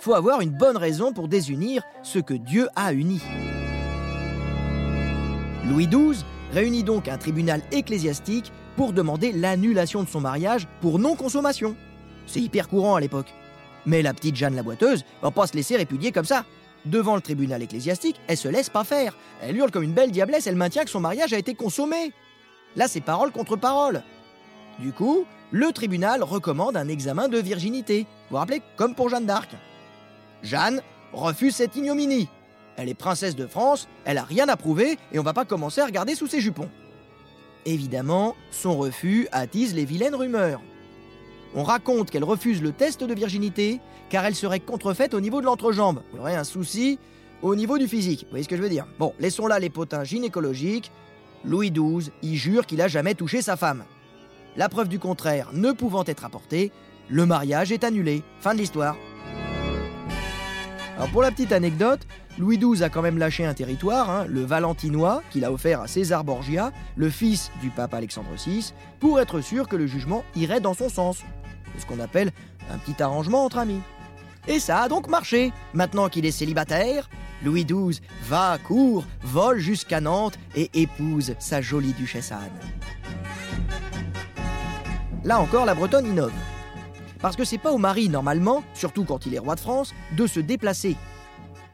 Faut 0.00 0.14
avoir 0.14 0.40
une 0.40 0.50
bonne 0.50 0.76
raison 0.76 1.12
pour 1.12 1.28
désunir 1.28 1.82
ce 2.02 2.18
que 2.18 2.34
Dieu 2.34 2.68
a 2.74 2.92
uni. 2.92 3.22
Louis 5.68 5.86
XII 5.86 6.24
réunit 6.52 6.82
donc 6.82 7.08
un 7.08 7.16
tribunal 7.16 7.62
ecclésiastique 7.72 8.52
pour 8.76 8.92
demander 8.92 9.32
l'annulation 9.32 10.02
de 10.02 10.08
son 10.08 10.20
mariage 10.20 10.68
pour 10.80 10.98
non-consommation. 10.98 11.76
C'est 12.26 12.40
hyper 12.40 12.68
courant 12.68 12.96
à 12.96 13.00
l'époque. 13.00 13.32
Mais 13.86 14.02
la 14.02 14.14
petite 14.14 14.36
Jeanne 14.36 14.54
la 14.54 14.62
boiteuse 14.62 15.04
va 15.22 15.30
pas 15.30 15.46
se 15.46 15.54
laisser 15.54 15.76
répudier 15.76 16.12
comme 16.12 16.24
ça. 16.24 16.44
Devant 16.84 17.14
le 17.14 17.22
tribunal 17.22 17.62
ecclésiastique, 17.62 18.20
elle 18.26 18.36
se 18.36 18.48
laisse 18.48 18.68
pas 18.68 18.84
faire. 18.84 19.16
Elle 19.42 19.56
hurle 19.56 19.70
comme 19.70 19.82
une 19.82 19.94
belle 19.94 20.10
diablesse, 20.10 20.46
elle 20.46 20.56
maintient 20.56 20.84
que 20.84 20.90
son 20.90 21.00
mariage 21.00 21.32
a 21.32 21.38
été 21.38 21.54
consommé. 21.54 22.12
Là, 22.76 22.88
c'est 22.88 23.00
parole 23.00 23.30
contre 23.30 23.56
parole. 23.56 24.02
Du 24.80 24.92
coup, 24.92 25.24
le 25.50 25.72
tribunal 25.72 26.22
recommande 26.22 26.76
un 26.76 26.88
examen 26.88 27.28
de 27.28 27.38
virginité. 27.38 28.00
Vous 28.00 28.32
vous 28.32 28.36
rappelez, 28.36 28.60
comme 28.76 28.94
pour 28.94 29.08
Jeanne 29.08 29.26
d'Arc. 29.26 29.50
Jeanne 30.42 30.82
refuse 31.12 31.54
cette 31.54 31.76
ignominie. 31.76 32.28
Elle 32.76 32.88
est 32.88 32.94
princesse 32.94 33.36
de 33.36 33.46
France, 33.46 33.88
elle 34.04 34.18
a 34.18 34.24
rien 34.24 34.48
à 34.48 34.56
prouver 34.56 34.98
et 35.12 35.18
on 35.18 35.22
va 35.22 35.32
pas 35.32 35.44
commencer 35.44 35.80
à 35.80 35.86
regarder 35.86 36.14
sous 36.14 36.26
ses 36.26 36.40
jupons. 36.40 36.68
Évidemment, 37.64 38.34
son 38.50 38.76
refus 38.76 39.28
attise 39.32 39.74
les 39.74 39.84
vilaines 39.84 40.14
rumeurs. 40.14 40.60
On 41.56 41.62
raconte 41.62 42.10
qu'elle 42.10 42.24
refuse 42.24 42.62
le 42.62 42.72
test 42.72 43.04
de 43.04 43.14
virginité 43.14 43.80
car 44.10 44.24
elle 44.24 44.34
serait 44.34 44.60
contrefaite 44.60 45.14
au 45.14 45.20
niveau 45.20 45.40
de 45.40 45.46
l'entrejambe. 45.46 46.02
Il 46.12 46.16
y 46.16 46.20
aurait 46.20 46.34
un 46.34 46.44
souci 46.44 46.98
au 47.42 47.54
niveau 47.54 47.78
du 47.78 47.86
physique. 47.86 48.22
Vous 48.24 48.30
voyez 48.30 48.44
ce 48.44 48.48
que 48.48 48.56
je 48.56 48.62
veux 48.62 48.68
dire 48.68 48.86
Bon, 48.98 49.14
laissons 49.20 49.46
là 49.46 49.58
les 49.58 49.70
potins 49.70 50.02
gynécologiques. 50.02 50.90
Louis 51.44 51.70
XII 51.70 52.10
y 52.22 52.36
jure 52.36 52.66
qu'il 52.66 52.80
a 52.80 52.88
jamais 52.88 53.14
touché 53.14 53.42
sa 53.42 53.56
femme. 53.56 53.84
La 54.56 54.68
preuve 54.68 54.88
du 54.88 54.98
contraire 54.98 55.50
ne 55.52 55.72
pouvant 55.72 56.04
être 56.06 56.24
apportée, 56.24 56.72
le 57.08 57.26
mariage 57.26 57.70
est 57.70 57.84
annulé. 57.84 58.22
Fin 58.40 58.54
de 58.54 58.58
l'histoire. 58.58 58.96
Alors 60.96 61.10
pour 61.10 61.22
la 61.22 61.30
petite 61.30 61.52
anecdote, 61.52 62.06
Louis 62.38 62.58
XII 62.58 62.82
a 62.82 62.88
quand 62.88 63.02
même 63.02 63.18
lâché 63.18 63.44
un 63.44 63.54
territoire, 63.54 64.10
hein, 64.10 64.26
le 64.28 64.42
Valentinois, 64.42 65.22
qu'il 65.30 65.44
a 65.44 65.52
offert 65.52 65.80
à 65.80 65.88
César 65.88 66.24
Borgia, 66.24 66.72
le 66.96 67.10
fils 67.10 67.50
du 67.60 67.70
pape 67.70 67.94
Alexandre 67.94 68.30
VI, 68.44 68.72
pour 69.00 69.20
être 69.20 69.40
sûr 69.40 69.68
que 69.68 69.76
le 69.76 69.86
jugement 69.86 70.24
irait 70.34 70.60
dans 70.60 70.74
son 70.74 70.88
sens. 70.88 71.18
Ce 71.78 71.86
qu'on 71.86 72.00
appelle 72.00 72.32
un 72.70 72.78
petit 72.78 73.02
arrangement 73.02 73.44
entre 73.44 73.58
amis. 73.58 73.80
Et 74.46 74.58
ça 74.58 74.82
a 74.82 74.88
donc 74.88 75.08
marché. 75.08 75.52
Maintenant 75.72 76.08
qu'il 76.08 76.26
est 76.26 76.30
célibataire, 76.30 77.08
Louis 77.44 77.64
XII 77.64 78.00
va, 78.22 78.58
court, 78.58 79.04
vole 79.22 79.58
jusqu'à 79.58 80.00
Nantes 80.00 80.38
et 80.54 80.70
épouse 80.74 81.34
sa 81.38 81.60
jolie 81.60 81.92
duchesse 81.92 82.32
Anne. 82.32 82.40
Là 85.24 85.40
encore, 85.40 85.64
la 85.64 85.74
Bretonne 85.74 86.06
innove. 86.06 86.32
Parce 87.20 87.36
que 87.36 87.44
c'est 87.44 87.58
pas 87.58 87.72
au 87.72 87.78
mari, 87.78 88.10
normalement, 88.10 88.62
surtout 88.74 89.04
quand 89.04 89.24
il 89.24 89.34
est 89.34 89.38
roi 89.38 89.54
de 89.54 89.60
France, 89.60 89.94
de 90.16 90.26
se 90.26 90.40
déplacer. 90.40 90.96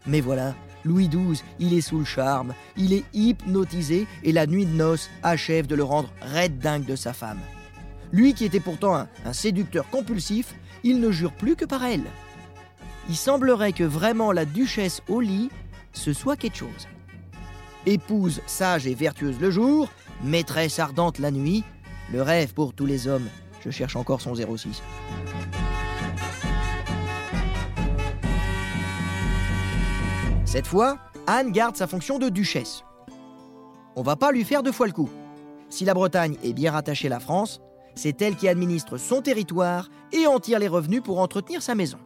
Mais 0.06 0.20
voilà, 0.20 0.54
Louis 0.84 1.08
XII, 1.08 1.42
il 1.58 1.74
est 1.74 1.80
sous 1.80 1.98
le 1.98 2.04
charme, 2.04 2.54
il 2.76 2.92
est 2.92 3.04
hypnotisé 3.12 4.06
et 4.22 4.32
la 4.32 4.46
nuit 4.46 4.66
de 4.66 4.72
noces 4.72 5.10
achève 5.24 5.66
de 5.66 5.74
le 5.74 5.82
rendre 5.82 6.10
raide 6.22 6.58
dingue 6.58 6.84
de 6.84 6.94
sa 6.94 7.12
femme. 7.12 7.40
Lui 8.12 8.34
qui 8.34 8.44
était 8.44 8.60
pourtant 8.60 9.06
un, 9.24 9.32
séducteur 9.32 9.88
compulsif, 9.88 10.54
il 10.82 11.00
ne 11.00 11.10
jure 11.10 11.32
plus 11.32 11.56
que 11.56 11.64
par 11.64 11.84
elle. 11.84 12.04
Il 13.08 13.16
semblerait 13.16 13.72
que 13.72 13.84
vraiment 13.84 14.32
la 14.32 14.44
duchesse 14.44 15.02
au 15.08 15.20
lit, 15.20 15.50
ce 15.92 16.12
soit 16.12 16.36
quelque 16.36 16.56
chose. 16.56 16.88
Épouse 17.86 18.40
sage 18.46 18.86
et 18.86 18.94
vertueuse 18.94 19.40
le 19.40 19.50
jour, 19.50 19.88
maîtresse 20.22 20.78
ardente 20.78 21.18
la 21.18 21.30
nuit, 21.30 21.64
le 22.12 22.22
rêve 22.22 22.52
pour 22.52 22.74
tous 22.74 22.86
les 22.86 23.06
hommes. 23.06 23.28
Je 23.64 23.70
cherche 23.70 23.96
encore 23.96 24.20
son 24.20 24.34
06. 24.34 24.82
Cette 30.44 30.66
fois, 30.66 30.98
Anne 31.26 31.52
garde 31.52 31.76
sa 31.76 31.86
fonction 31.86 32.18
de 32.18 32.28
duchesse. 32.28 32.82
On 33.94 34.02
va 34.02 34.16
pas 34.16 34.32
lui 34.32 34.44
faire 34.44 34.62
deux 34.62 34.72
fois 34.72 34.86
le 34.86 34.92
coup. 34.92 35.08
Si 35.68 35.84
la 35.84 35.94
Bretagne 35.94 36.36
est 36.42 36.52
bien 36.52 36.72
rattachée 36.72 37.06
à 37.06 37.10
la 37.10 37.20
France, 37.20 37.60
c'est 37.94 38.22
elle 38.22 38.36
qui 38.36 38.48
administre 38.48 38.96
son 38.96 39.22
territoire 39.22 39.88
et 40.12 40.26
en 40.26 40.40
tire 40.40 40.58
les 40.58 40.68
revenus 40.68 41.02
pour 41.02 41.20
entretenir 41.20 41.62
sa 41.62 41.74
maison. 41.74 41.98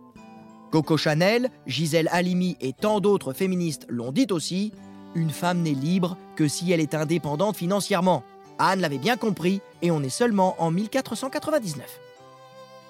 Coco 0.71 0.97
Chanel, 0.97 1.51
Gisèle 1.67 2.09
Halimi 2.11 2.57
et 2.61 2.73
tant 2.73 3.01
d'autres 3.01 3.33
féministes 3.33 3.87
l'ont 3.89 4.11
dit 4.11 4.27
aussi, 4.31 4.73
une 5.15 5.31
femme 5.31 5.63
n'est 5.63 5.71
libre 5.71 6.17
que 6.35 6.49
si 6.49 6.73
elle 6.73 6.81
est 6.81 6.95
indépendante 6.95 7.57
financièrement. 7.57 8.25
Anne 8.59 8.81
l'avait 8.81 8.99
bien 8.99 9.17
compris 9.17 9.61
et 9.83 9.91
on 9.91 10.03
est 10.03 10.09
seulement 10.09 10.57
en 10.59 10.71
1499. 10.71 12.01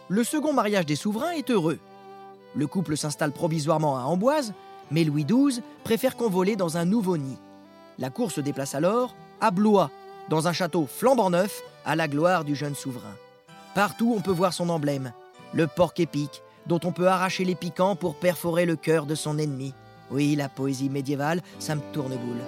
Le 0.08 0.24
second 0.24 0.52
mariage 0.52 0.86
des 0.86 0.96
souverains 0.96 1.32
est 1.32 1.50
heureux. 1.50 1.78
Le 2.54 2.66
couple 2.66 2.96
s'installe 2.96 3.32
provisoirement 3.32 3.98
à 3.98 4.02
Amboise, 4.02 4.54
mais 4.90 5.04
Louis 5.04 5.24
XII 5.24 5.62
préfère 5.82 6.16
convoler 6.16 6.56
dans 6.56 6.76
un 6.76 6.84
nouveau 6.84 7.16
nid. 7.16 7.38
La 7.98 8.10
cour 8.10 8.30
se 8.30 8.40
déplace 8.40 8.74
alors 8.74 9.14
à 9.40 9.50
Blois, 9.50 9.90
dans 10.28 10.48
un 10.48 10.52
château 10.52 10.86
flambant 10.86 11.30
neuf 11.30 11.62
à 11.84 11.96
la 11.96 12.08
gloire 12.08 12.44
du 12.44 12.54
jeune 12.54 12.74
souverain. 12.74 13.16
Partout 13.74 14.14
on 14.16 14.20
peut 14.20 14.30
voir 14.30 14.52
son 14.52 14.68
emblème, 14.68 15.12
le 15.52 15.66
porc 15.66 15.94
épique, 15.98 16.42
dont 16.66 16.80
on 16.84 16.92
peut 16.92 17.08
arracher 17.08 17.44
les 17.44 17.54
piquants 17.54 17.96
pour 17.96 18.16
perforer 18.16 18.66
le 18.66 18.76
cœur 18.76 19.06
de 19.06 19.14
son 19.14 19.38
ennemi. 19.38 19.74
Oui, 20.10 20.36
la 20.36 20.48
poésie 20.48 20.90
médiévale, 20.90 21.42
ça 21.58 21.74
me 21.74 21.80
tourne 21.92 22.16
boule. 22.16 22.42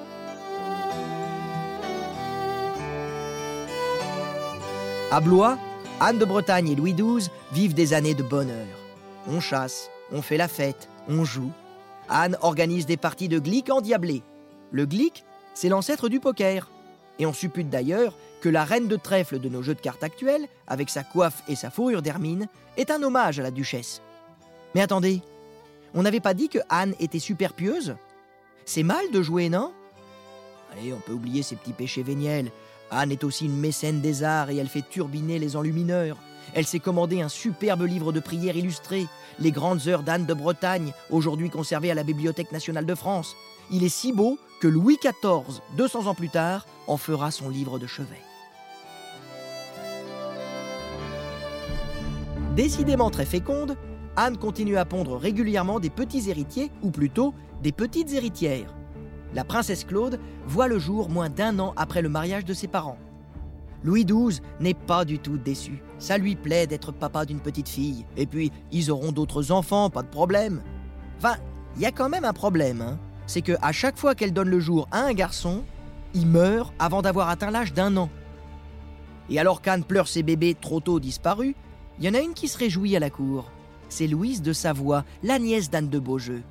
À 5.11 5.21
Blois, 5.21 5.57
Anne 6.01 6.19
de 6.19 6.25
Bretagne 6.25 6.69
et 6.69 6.75
Louis 6.75 6.95
XII 6.95 7.31
vivent 7.53 7.75
des 7.75 7.95
années 7.95 8.15
de 8.15 8.23
bonheur. 8.23 8.67
On 9.29 9.41
chasse, 9.41 9.91
on 10.13 10.21
fait 10.21 10.37
la 10.37 10.49
fête, 10.49 10.89
on 11.09 11.25
joue. 11.25 11.53
Anne 12.09 12.37
organise 12.43 12.87
des 12.87 12.97
parties 12.97 13.29
de 13.29 13.39
glic 13.39 13.71
endiablé. 13.71 14.23
Le 14.73 14.85
glic, 14.85 15.25
c'est 15.55 15.69
l'ancêtre 15.69 16.09
du 16.09 16.21
poker. 16.21 16.69
Et 17.19 17.27
on 17.27 17.33
suppute 17.33 17.71
d'ailleurs 17.71 18.15
que 18.41 18.49
la 18.49 18.65
reine 18.65 18.89
de 18.89 18.97
trèfle 18.97 19.39
de 19.39 19.49
nos 19.49 19.63
jeux 19.63 19.75
de 19.75 19.81
cartes 19.81 20.05
actuels, 20.05 20.47
avec 20.67 20.91
sa 20.91 21.03
coiffe 21.03 21.43
et 21.49 21.57
sa 21.57 21.71
fourrure 21.71 22.03
d'hermine, 22.03 22.49
est 22.77 22.91
un 22.91 23.03
hommage 23.03 23.41
à 23.41 23.43
la 23.43 23.51
duchesse. 23.51 24.03
Mais 24.75 24.83
attendez, 24.83 25.23
on 25.95 26.03
n'avait 26.03 26.21
pas 26.21 26.35
dit 26.35 26.49
que 26.49 26.59
Anne 26.69 26.95
était 27.01 27.19
super 27.19 27.55
pieuse 27.55 27.97
C'est 28.65 28.83
mal 28.83 29.11
de 29.11 29.23
jouer, 29.23 29.49
non? 29.49 29.73
Allez, 30.73 30.93
on 30.93 31.01
peut 31.01 31.13
oublier 31.13 31.43
ses 31.43 31.57
petits 31.57 31.73
péchés 31.73 32.03
véniels. 32.03 32.51
Anne 32.91 33.11
est 33.11 33.25
aussi 33.25 33.47
une 33.47 33.59
mécène 33.59 34.01
des 34.01 34.23
arts 34.23 34.51
et 34.51 34.57
elle 34.57 34.69
fait 34.69 34.85
turbiner 34.89 35.39
les 35.39 35.57
enlumineurs. 35.57 36.19
Elle 36.55 36.67
s'est 36.67 36.79
commandé 36.79 37.21
un 37.21 37.29
superbe 37.29 37.83
livre 37.83 38.13
de 38.13 38.21
prières 38.21 38.57
illustré, 38.57 39.07
Les 39.39 39.51
grandes 39.51 39.89
heures 39.89 40.03
d'Anne 40.03 40.27
de 40.27 40.35
Bretagne, 40.35 40.93
aujourd'hui 41.11 41.51
conservé 41.51 41.91
à 41.91 41.95
la 41.95 42.05
Bibliothèque 42.05 42.53
nationale 42.53 42.87
de 42.87 42.95
France. 42.95 43.35
Il 43.71 43.83
est 43.83 43.89
si 43.89 44.13
beau 44.13 44.39
que 44.61 44.69
Louis 44.69 44.99
XIV, 45.03 45.61
200 45.77 46.07
ans 46.07 46.15
plus 46.15 46.31
tard, 46.31 46.67
en 46.87 46.97
fera 46.97 47.31
son 47.31 47.49
livre 47.49 47.79
de 47.79 47.87
chevet. 47.87 48.23
Décidément 52.55 53.11
très 53.11 53.27
féconde, 53.27 53.77
Anne 54.17 54.39
continue 54.39 54.79
à 54.79 54.87
pondre 54.87 55.17
régulièrement 55.17 55.79
des 55.79 55.91
petits 55.91 56.31
héritiers, 56.31 56.71
ou 56.83 56.91
plutôt 56.91 57.35
des 57.63 57.73
petites 57.73 58.15
héritières. 58.15 58.75
La 59.35 59.45
princesse 59.45 59.85
Claude 59.85 60.19
voit 60.47 60.69
le 60.69 60.79
jour 60.79 61.11
moins 61.11 61.29
d'un 61.29 61.59
an 61.59 61.75
après 61.77 62.01
le 62.01 62.09
mariage 62.09 62.47
de 62.47 62.55
ses 62.55 62.69
parents. 62.69 62.99
Louis 63.85 64.07
XII 64.07 64.41
n'est 64.59 64.75
pas 64.75 65.05
du 65.05 65.19
tout 65.19 65.37
déçu. 65.37 65.83
Ça 65.99 66.17
lui 66.17 66.35
plaît 66.35 66.67
d'être 66.67 66.93
papa 66.93 67.27
d'une 67.27 67.41
petite 67.41 67.69
fille. 67.69 68.07
Et 68.17 68.27
puis, 68.27 68.51
ils 68.73 68.91
auront 68.91 69.13
d'autres 69.13 69.53
enfants, 69.53 69.91
pas 69.91 70.03
de 70.03 70.09
problème. 70.09 70.63
Enfin, 71.19 71.37
il 71.77 71.83
y 71.83 71.87
a 71.87 71.93
quand 71.93 72.09
même 72.09 72.25
un 72.25 72.33
problème. 72.33 72.81
Hein. 72.81 72.99
C'est 73.27 73.43
que 73.43 73.53
à 73.61 73.73
chaque 73.73 73.99
fois 73.99 74.15
qu'elle 74.15 74.33
donne 74.33 74.49
le 74.49 74.61
jour 74.61 74.89
à 74.91 75.01
un 75.01 75.13
garçon, 75.13 75.63
il 76.15 76.27
meurt 76.27 76.73
avant 76.79 77.03
d'avoir 77.03 77.29
atteint 77.29 77.51
l'âge 77.51 77.73
d'un 77.73 77.97
an. 77.97 78.11
Et 79.29 79.39
alors 79.39 79.61
qu'Anne 79.61 79.85
pleure 79.85 80.09
ses 80.09 80.23
bébés 80.23 80.57
trop 80.61 80.81
tôt 80.81 81.01
disparus, 81.01 81.55
il 81.99 82.05
y 82.05 82.09
en 82.09 82.15
a 82.15 82.21
une 82.21 82.35
qui 82.35 82.49
se 82.49 82.59
réjouit 82.59 82.97
à 82.97 83.01
la 83.01 83.11
cour 83.11 83.51
c'est 83.89 84.07
Louise 84.07 84.43
de 84.43 84.53
Savoie, 84.53 85.05
la 85.23 85.39
nièce 85.39 85.71
d'Anne 85.71 85.89
de 85.89 85.99
Beaujeu. 85.99 86.43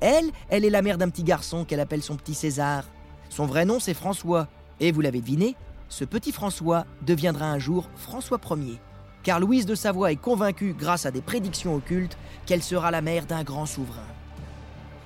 Elle, 0.00 0.30
elle 0.48 0.64
est 0.64 0.70
la 0.70 0.82
mère 0.82 0.98
d'un 0.98 1.08
petit 1.08 1.24
garçon 1.24 1.64
qu'elle 1.64 1.80
appelle 1.80 2.02
son 2.02 2.16
petit 2.16 2.34
César. 2.34 2.84
Son 3.28 3.46
vrai 3.46 3.64
nom, 3.64 3.80
c'est 3.80 3.94
François. 3.94 4.48
Et 4.78 4.92
vous 4.92 5.00
l'avez 5.00 5.20
deviné, 5.20 5.56
ce 5.88 6.04
petit 6.04 6.32
François 6.32 6.84
deviendra 7.02 7.46
un 7.46 7.58
jour 7.58 7.88
François 7.96 8.40
Ier. 8.50 8.78
Car 9.22 9.40
Louise 9.40 9.66
de 9.66 9.74
Savoie 9.74 10.12
est 10.12 10.16
convaincue, 10.16 10.74
grâce 10.78 11.06
à 11.06 11.10
des 11.10 11.22
prédictions 11.22 11.74
occultes, 11.74 12.18
qu'elle 12.44 12.62
sera 12.62 12.90
la 12.90 13.00
mère 13.00 13.26
d'un 13.26 13.42
grand 13.42 13.66
souverain. 13.66 14.06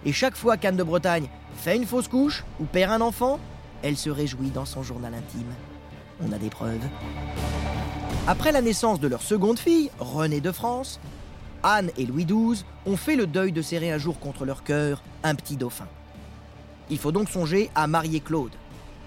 Et 0.05 0.13
chaque 0.13 0.37
fois 0.37 0.57
qu'Anne 0.57 0.77
de 0.77 0.83
Bretagne 0.83 1.29
fait 1.55 1.77
une 1.77 1.87
fausse 1.87 2.09
couche 2.09 2.45
ou 2.59 2.65
perd 2.65 2.93
un 2.93 3.01
enfant, 3.01 3.39
elle 3.83 3.97
se 3.97 4.11
réjouit 4.11 4.51
dans 4.51 4.65
son 4.65 4.83
journal 4.83 5.15
intime. 5.15 5.53
On 6.23 6.33
a 6.33 6.39
des 6.39 6.51
preuves. 6.51 6.87
Après 8.27 8.53
la 8.53 8.63
naissance 8.63 9.01
de 9.01 9.09
leur 9.09 9.23
seconde 9.23 9.59
fille, 9.59 9.91
Renée 9.99 10.41
de 10.41 10.53
France, 10.53 11.01
Anne 11.63 11.91
et 11.97 12.07
Louis 12.07 12.25
XII 12.25 12.65
ont 12.87 12.97
fait 12.97 13.17
le 13.17 13.27
deuil 13.27 13.53
de 13.53 13.63
serrer 13.63 13.91
un 13.91 13.99
jour 13.99 14.19
contre 14.19 14.45
leur 14.45 14.63
cœur 14.63 15.03
un 15.23 15.35
petit 15.35 15.57
dauphin. 15.57 15.87
Il 16.91 16.99
faut 16.99 17.13
donc 17.13 17.29
songer 17.29 17.71
à 17.75 17.87
marier 17.87 18.21
Claude. 18.21 18.53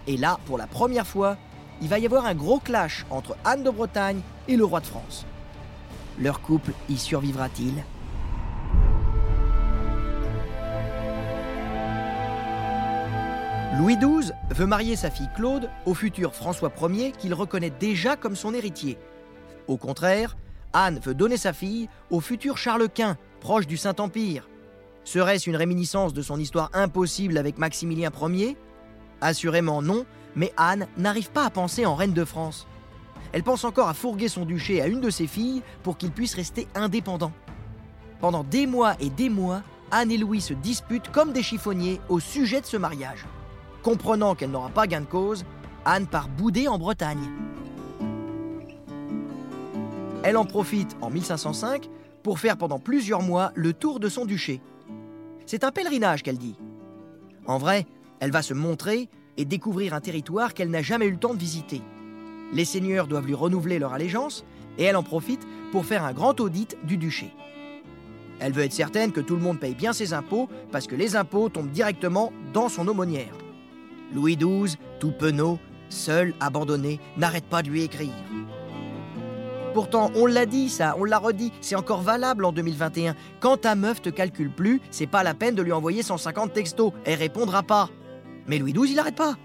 Et 0.08 0.18
là, 0.18 0.40
pour 0.46 0.58
la 0.58 0.68
première 0.68 1.08
fois, 1.08 1.38
il 1.82 1.88
va 1.88 2.00
y 2.00 2.06
avoir 2.06 2.26
un 2.26 2.36
gros 2.36 2.60
clash 2.60 3.06
entre 3.10 3.36
Anne 3.44 3.64
de 3.64 3.70
Bretagne 3.70 4.22
et 4.48 4.56
le 4.56 4.66
roi 4.66 4.80
de 4.80 4.86
France. 4.86 5.26
Leur 6.20 6.42
couple 6.42 6.74
y 6.90 6.98
survivra-t-il? 6.98 7.84
Louis 13.80 13.98
XII 13.98 14.32
veut 14.52 14.68
marier 14.68 14.96
sa 14.96 15.10
fille 15.10 15.30
Claude 15.36 15.68
au 15.88 15.96
futur 15.96 16.36
François 16.36 16.72
Ier 16.92 17.12
qu'il 17.12 17.34
reconnaît 17.34 17.72
déjà 17.72 18.16
comme 18.16 18.36
son 18.36 18.54
héritier. 18.54 19.00
Au 19.68 19.78
contraire, 19.78 20.38
Anne 20.74 21.00
veut 21.04 21.16
donner 21.16 21.38
sa 21.38 21.54
fille 21.54 21.90
au 22.12 22.20
futur 22.20 22.60
Charles 22.60 22.88
Quint, 22.88 23.18
proche 23.40 23.66
du 23.66 23.78
Saint-Empire. 23.78 24.48
Serait-ce 25.06 25.50
une 25.50 25.56
réminiscence 25.56 26.14
de 26.14 26.22
son 26.22 26.40
histoire 26.40 26.70
impossible 26.74 27.36
avec 27.36 27.58
Maximilien 27.58 28.12
Ier? 28.22 28.58
Assurément 29.22 29.82
non, 29.82 30.06
mais 30.36 30.54
Anne 30.56 30.86
n'arrive 30.98 31.32
pas 31.32 31.46
à 31.46 31.50
penser 31.50 31.88
en 31.88 31.96
reine 31.96 32.14
de 32.14 32.26
France. 32.26 32.68
Elle 33.32 33.44
pense 33.44 33.64
encore 33.64 33.90
à 33.90 33.96
fourguer 33.96 34.28
son 34.28 34.46
duché 34.46 34.84
à 34.84 34.88
une 34.88 35.02
de 35.02 35.10
ses 35.10 35.26
filles 35.26 35.64
pour 35.82 35.98
qu'il 35.98 36.12
puisse 36.12 36.36
rester 36.36 36.68
indépendant. 36.76 37.32
Pendant 38.22 38.44
des 38.44 38.68
mois 38.68 38.94
et 39.00 39.10
des 39.10 39.30
mois, 39.30 39.64
Anne 39.90 40.12
et 40.12 40.18
Louis 40.18 40.42
se 40.42 40.54
disputent 40.54 41.12
comme 41.12 41.34
des 41.34 41.42
chiffonniers 41.42 42.00
au 42.08 42.20
sujet 42.20 42.62
de 42.62 42.68
ce 42.68 42.78
mariage. 42.78 43.26
Comprenant 43.84 44.34
qu'elle 44.34 44.52
n'aura 44.52 44.70
pas 44.70 44.88
gain 44.88 45.02
de 45.02 45.06
cause, 45.06 45.44
Anne 45.84 46.08
part 46.08 46.30
bouder 46.30 46.70
en 46.70 46.80
Bretagne. 46.80 47.30
Elle 50.24 50.38
en 50.38 50.46
profite 50.46 50.96
en 51.02 51.10
1505 51.10 51.90
pour 52.24 52.40
faire 52.40 52.56
pendant 52.56 52.80
plusieurs 52.80 53.22
mois 53.22 53.52
le 53.56 53.74
tour 53.74 54.00
de 54.00 54.08
son 54.08 54.26
duché. 54.26 54.62
C'est 55.46 55.66
un 55.66 55.72
pèlerinage 55.72 56.24
qu'elle 56.24 56.38
dit. 56.38 56.56
En 57.46 57.58
vrai, 57.58 57.86
elle 58.22 58.32
va 58.32 58.42
se 58.42 58.54
montrer 58.54 59.10
et 59.36 59.44
découvrir 59.44 59.94
un 59.94 60.00
territoire 60.00 60.54
qu'elle 60.54 60.70
n'a 60.70 60.82
jamais 60.82 61.08
eu 61.08 61.12
le 61.12 61.18
temps 61.18 61.34
de 61.34 61.40
visiter. 61.40 61.82
Les 62.54 62.64
seigneurs 62.64 63.08
doivent 63.08 63.28
lui 63.28 63.34
renouveler 63.34 63.80
leur 63.80 63.92
allégeance 63.92 64.46
et 64.78 64.84
elle 64.84 64.96
en 64.96 65.04
profite 65.04 65.46
pour 65.74 65.86
faire 65.86 66.06
un 66.06 66.14
grand 66.14 66.40
audit 66.40 66.78
du 66.86 66.96
duché. 66.96 67.34
Elle 68.40 68.54
veut 68.54 68.64
être 68.64 68.72
certaine 68.72 69.12
que 69.12 69.20
tout 69.20 69.36
le 69.36 69.42
monde 69.42 69.60
paye 69.60 69.76
bien 69.76 69.92
ses 69.92 70.14
impôts 70.14 70.48
parce 70.72 70.88
que 70.88 70.96
les 70.96 71.18
impôts 71.18 71.50
tombent 71.50 71.72
directement 71.72 72.32
dans 72.54 72.70
son 72.70 72.88
aumônière. 72.88 73.34
Louis 74.14 74.38
XII, 74.38 74.78
tout 75.00 75.12
penaud, 75.12 75.60
seul, 75.90 76.34
abandonné, 76.40 77.00
n'arrête 77.18 77.46
pas 77.46 77.64
de 77.64 77.70
lui 77.70 77.84
écrire. 77.84 78.14
Pourtant, 79.74 80.12
on 80.16 80.28
l'a 80.28 80.46
dit 80.46 80.70
ça, 80.70 80.96
on 81.00 81.04
l'a 81.04 81.18
redit, 81.18 81.52
c'est 81.60 81.76
encore 81.76 82.02
valable 82.02 82.46
en 82.46 82.52
2021. 82.52 83.16
Quand 83.40 83.58
ta 83.58 83.74
meuf 83.74 84.02
te 84.04 84.10
calcule 84.10 84.52
plus, 84.52 84.82
c'est 84.92 85.08
pas 85.08 85.24
la 85.24 85.34
peine 85.34 85.56
de 85.56 85.64
lui 85.64 85.72
envoyer 85.72 86.04
150 86.04 86.54
textos, 86.54 86.94
elle 87.06 87.18
répondra 87.18 87.64
pas. 87.64 87.90
Mais 88.48 88.60
Louis 88.60 88.74
XII, 88.74 88.92
il 88.92 89.00
arrête 89.00 89.16
pas. 89.16 89.36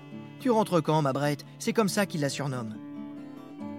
Tu 0.41 0.51
rentres 0.51 0.83
quand, 0.83 1.01
ma 1.01 1.15
Brette 1.15 1.47
C'est 1.59 1.73
comme 1.73 1.89
ça 1.89 2.05
qu'il 2.05 2.21
la 2.21 2.29
surnomme. 2.29 2.75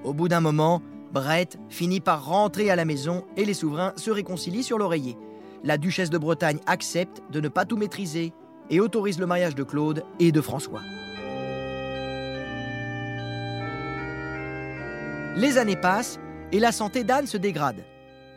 Au 0.04 0.14
bout 0.14 0.28
d'un 0.28 0.40
moment, 0.40 0.82
Brette 1.14 1.60
finit 1.70 2.00
par 2.00 2.26
rentrer 2.26 2.72
à 2.72 2.76
la 2.76 2.86
maison 2.86 3.26
et 3.38 3.46
les 3.46 3.54
souverains 3.54 3.94
se 3.96 4.10
réconcilient 4.10 4.64
sur 4.64 4.78
l'oreiller. 4.78 5.18
La 5.64 5.78
duchesse 5.78 6.10
de 6.10 6.18
Bretagne 6.18 6.60
accepte 6.66 7.22
de 7.32 7.42
ne 7.42 7.50
pas 7.50 7.66
tout 7.66 7.78
maîtriser 7.78 8.34
et 8.70 8.80
autorise 8.80 9.20
le 9.20 9.26
mariage 9.26 9.56
de 9.56 9.64
Claude 9.64 10.04
et 10.20 10.32
de 10.32 10.42
François. 10.42 10.82
Les 15.36 15.58
années 15.58 15.76
passent 15.76 16.20
et 16.52 16.60
la 16.60 16.72
santé 16.72 17.04
d'Anne 17.04 17.28
se 17.28 17.38
dégrade. 17.38 17.84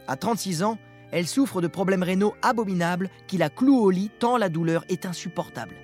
À 0.06 0.16
36 0.16 0.62
ans, 0.62 0.78
elle 1.10 1.26
souffre 1.26 1.60
de 1.60 1.66
problèmes 1.66 2.02
rénaux 2.02 2.34
abominables 2.42 3.10
qui 3.26 3.38
la 3.38 3.50
clouent 3.50 3.82
au 3.82 3.90
lit 3.90 4.10
tant 4.18 4.36
la 4.36 4.48
douleur 4.48 4.84
est 4.88 5.04
insupportable. 5.04 5.74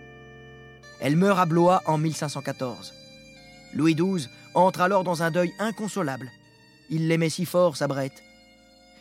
Elle 1.00 1.16
meurt 1.16 1.38
à 1.38 1.46
Blois 1.46 1.82
en 1.87 1.98
1514. 1.98 2.94
Louis 3.74 3.94
XII 3.94 4.28
entre 4.54 4.80
alors 4.80 5.04
dans 5.04 5.22
un 5.22 5.30
deuil 5.30 5.52
inconsolable. 5.58 6.30
Il 6.90 7.08
l'aimait 7.08 7.28
si 7.28 7.44
fort, 7.44 7.76
sa 7.76 7.87
Brette. 7.87 8.22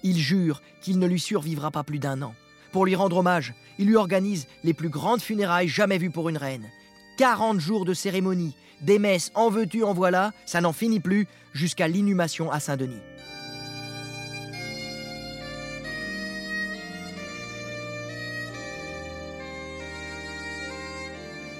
Il 0.04 0.18
jure 0.18 0.62
qu'il 0.82 1.00
ne 1.00 1.08
lui 1.08 1.20
survivra 1.20 1.72
pas 1.72 1.84
plus 1.84 2.00
d'un 2.00 2.22
an. 2.22 2.34
Pour 2.78 2.86
lui 2.86 2.96
rendre 2.96 3.18
hommage, 3.18 3.56
il 3.80 3.88
lui 3.88 3.96
organise 3.96 4.46
les 4.64 4.76
plus 4.76 4.90
grandes 4.90 5.24
funérailles 5.24 5.68
jamais 5.68 5.98
vues 5.98 6.12
pour 6.12 6.30
une 6.30 6.38
reine. 6.38 6.70
40 7.18 7.60
jours 7.60 7.86
de 7.86 7.96
cérémonie, 7.96 8.56
des 8.82 9.00
messes 9.00 9.32
en 9.34 9.50
veux-tu, 9.50 9.84
en 9.84 9.96
voilà, 9.96 10.32
ça 10.46 10.62
n'en 10.62 10.74
finit 10.74 11.00
plus, 11.00 11.28
jusqu'à 11.54 11.88
l'inhumation 11.88 12.52
à 12.52 12.60
Saint-Denis. 12.60 13.02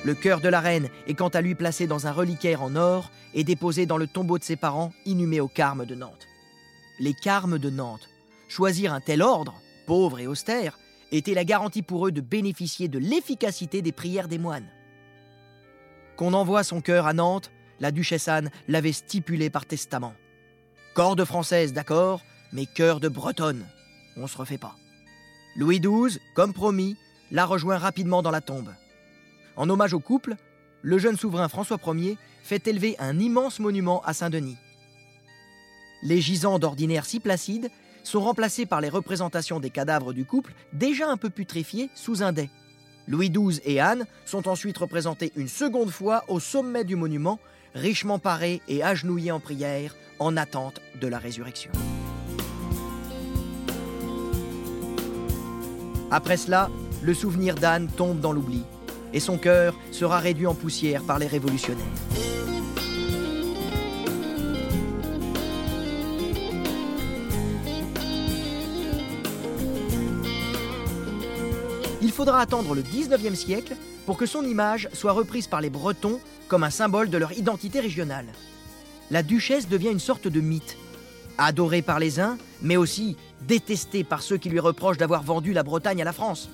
Le 0.04 0.14
cœur 0.14 0.40
de 0.40 0.50
la 0.50 0.60
reine 0.60 0.88
est 1.08 1.16
quant 1.16 1.30
à 1.30 1.42
lui 1.42 1.56
placé 1.56 1.88
dans 1.88 2.06
un 2.06 2.12
reliquaire 2.12 2.62
en 2.62 2.76
or 2.76 3.10
et 3.34 3.44
déposé 3.44 3.88
dans 3.88 3.98
le 3.98 4.06
tombeau 4.06 4.38
de 4.38 4.44
ses 4.44 4.56
parents, 4.56 4.94
inhumé 5.08 5.40
au 5.40 5.48
Carmes 5.48 5.88
de 5.88 5.96
Nantes. 5.96 6.28
Les 7.00 7.16
Carmes 7.16 7.58
de 7.58 7.72
Nantes. 7.72 8.08
Choisir 8.50 8.94
un 8.94 9.02
tel 9.02 9.24
ordre, 9.24 9.56
pauvre 9.88 10.20
et 10.20 10.28
austère, 10.28 10.78
était 11.12 11.34
la 11.34 11.46
garantie 11.46 11.82
pour 11.82 12.08
eux 12.08 12.12
de 12.12 12.22
bénéficier 12.22 12.88
de 12.88 13.00
l'efficacité 13.00 13.82
des 13.82 13.92
prières 13.92 14.28
des 14.28 14.38
moines. 14.38 14.70
Qu'on 16.16 16.34
envoie 16.34 16.64
son 16.64 16.82
cœur 16.82 17.08
à 17.08 17.14
Nantes, 17.14 17.52
la 17.80 17.92
duchesse 17.92 18.28
Anne 18.28 18.50
l'avait 18.68 18.92
stipulé 18.92 19.50
par 19.50 19.66
testament. 19.66 20.14
Corps 20.96 21.16
de 21.16 21.24
française, 21.24 21.74
d'accord, 21.74 22.22
mais 22.52 22.66
cœur 22.66 23.00
de 23.00 23.08
bretonne. 23.08 23.66
On 24.16 24.28
se 24.28 24.38
refait 24.38 24.58
pas. 24.58 24.76
Louis 25.56 25.80
XII, 25.80 26.20
comme 26.34 26.54
promis, 26.54 26.98
la 27.32 27.46
rejoint 27.46 27.78
rapidement 27.78 28.22
dans 28.22 28.32
la 28.32 28.42
tombe. 28.42 28.74
En 29.56 29.70
hommage 29.70 29.94
au 29.94 30.00
couple, 30.00 30.36
le 30.82 30.98
jeune 30.98 31.18
souverain 31.18 31.50
François 31.50 31.80
Ier 31.88 32.18
fait 32.44 32.68
élever 32.68 32.96
un 33.00 33.20
immense 33.20 33.60
monument 33.60 34.02
à 34.04 34.14
Saint-Denis. 34.14 34.58
Les 36.04 36.22
gisants 36.22 36.60
d'ordinaire 36.60 37.06
si 37.06 37.20
placides 37.20 37.70
sont 38.08 38.22
remplacés 38.22 38.66
par 38.66 38.82
les 38.82 38.90
représentations 38.90 39.60
des 39.60 39.70
cadavres 39.70 40.14
du 40.14 40.26
couple 40.26 40.54
déjà 40.74 41.10
un 41.10 41.18
peu 41.18 41.30
putréfiés 41.30 41.90
sous 41.94 42.24
un 42.24 42.32
dais. 42.32 42.50
Louis 43.08 43.30
XII 43.30 43.62
et 43.66 43.80
Anne 43.80 44.06
sont 44.26 44.48
ensuite 44.48 44.78
représentés 44.78 45.32
une 45.36 45.48
seconde 45.48 45.90
fois 45.90 46.24
au 46.28 46.40
sommet 46.40 46.84
du 46.84 46.96
monument, 46.96 47.40
richement 47.74 48.20
parés 48.20 48.62
et 48.68 48.84
agenouillés 48.84 49.32
en 49.32 49.40
prière 49.40 49.96
en 50.20 50.36
attente 50.36 50.82
de 51.00 51.08
la 51.08 51.20
résurrection. 51.20 51.72
Après 56.10 56.38
cela, 56.38 56.70
le 57.04 57.14
souvenir 57.14 57.56
d'Anne 57.56 57.88
tombe 57.88 58.20
dans 58.20 58.32
l'oubli 58.32 58.64
et 59.14 59.20
son 59.20 59.38
cœur 59.38 59.76
sera 59.92 60.20
réduit 60.20 60.48
en 60.48 60.56
poussière 60.56 61.04
par 61.04 61.20
les 61.20 61.28
révolutionnaires. 61.28 61.86
Il 72.08 72.14
faudra 72.14 72.40
attendre 72.40 72.74
le 72.74 72.84
19e 72.84 73.36
siècle 73.36 73.76
pour 74.06 74.16
que 74.16 74.26
son 74.26 74.42
image 74.46 74.88
soit 74.94 75.12
reprise 75.12 75.48
par 75.48 75.60
les 75.60 75.70
Bretons 75.70 76.22
comme 76.48 76.64
un 76.64 76.70
symbole 76.70 77.10
de 77.10 77.18
leur 77.18 77.34
identité 77.34 77.82
régionale. 77.82 78.28
La 79.12 79.24
duchesse 79.24 79.68
devient 79.68 79.92
une 79.92 80.00
sorte 80.00 80.30
de 80.30 80.40
mythe, 80.40 80.78
adorée 81.38 81.82
par 81.82 82.00
les 82.00 82.22
uns, 82.22 82.38
mais 82.62 82.78
aussi 82.78 83.18
détestée 83.42 84.06
par 84.06 84.22
ceux 84.22 84.38
qui 84.38 84.48
lui 84.48 84.62
reprochent 84.62 84.98
d'avoir 84.98 85.22
vendu 85.22 85.52
la 85.52 85.64
Bretagne 85.64 86.02
à 86.02 86.06
la 86.06 86.14
France. 86.14 86.48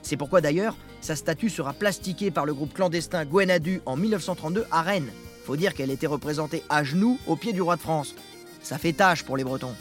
C'est 0.00 0.16
pourquoi 0.16 0.40
d'ailleurs, 0.40 0.74
sa 1.02 1.16
statue 1.16 1.50
sera 1.50 1.74
plastiquée 1.74 2.30
par 2.30 2.46
le 2.46 2.54
groupe 2.54 2.72
clandestin 2.72 3.26
Gwenadu 3.26 3.82
en 3.84 3.98
1932 3.98 4.64
à 4.70 4.80
Rennes. 4.80 5.12
Faut 5.44 5.56
dire 5.56 5.74
qu'elle 5.74 5.90
était 5.90 6.06
représentée 6.06 6.62
à 6.70 6.82
genoux 6.82 7.18
au 7.26 7.36
pied 7.36 7.52
du 7.52 7.60
roi 7.60 7.76
de 7.76 7.82
France. 7.82 8.14
Ça 8.62 8.78
fait 8.78 8.94
tâche 8.94 9.22
pour 9.24 9.36
les 9.36 9.44
Bretons. 9.44 9.74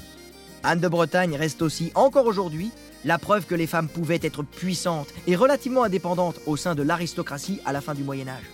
Anne 0.63 0.81
de 0.81 0.87
Bretagne 0.89 1.37
reste 1.37 1.61
aussi, 1.61 1.93
encore 1.95 2.25
aujourd'hui, 2.25 2.71
la 3.05 3.17
preuve 3.17 3.45
que 3.45 3.55
les 3.55 3.67
femmes 3.67 3.87
pouvaient 3.87 4.19
être 4.21 4.43
puissantes 4.43 5.13
et 5.27 5.35
relativement 5.35 5.83
indépendantes 5.83 6.39
au 6.45 6.57
sein 6.57 6.75
de 6.75 6.83
l'aristocratie 6.83 7.59
à 7.65 7.73
la 7.73 7.81
fin 7.81 7.93
du 7.93 8.03
Moyen 8.03 8.27
Âge. 8.27 8.49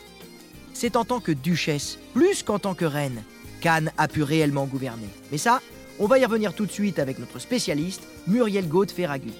C'est 0.73 0.95
en 0.95 1.05
tant 1.05 1.19
que 1.19 1.31
duchesse, 1.31 1.99
plus 2.13 2.43
qu'en 2.43 2.59
tant 2.59 2.73
que 2.73 2.85
reine, 2.85 3.23
qu'Anne 3.61 3.91
a 3.97 4.07
pu 4.07 4.23
réellement 4.23 4.65
gouverner. 4.65 5.09
Mais 5.31 5.37
ça, 5.37 5.61
on 5.99 6.07
va 6.07 6.19
y 6.19 6.25
revenir 6.25 6.53
tout 6.53 6.65
de 6.65 6.71
suite 6.71 6.99
avec 6.99 7.19
notre 7.19 7.39
spécialiste, 7.39 8.03
Muriel 8.27 8.67
Gaud 8.67 8.89
Ferragu. 8.89 9.31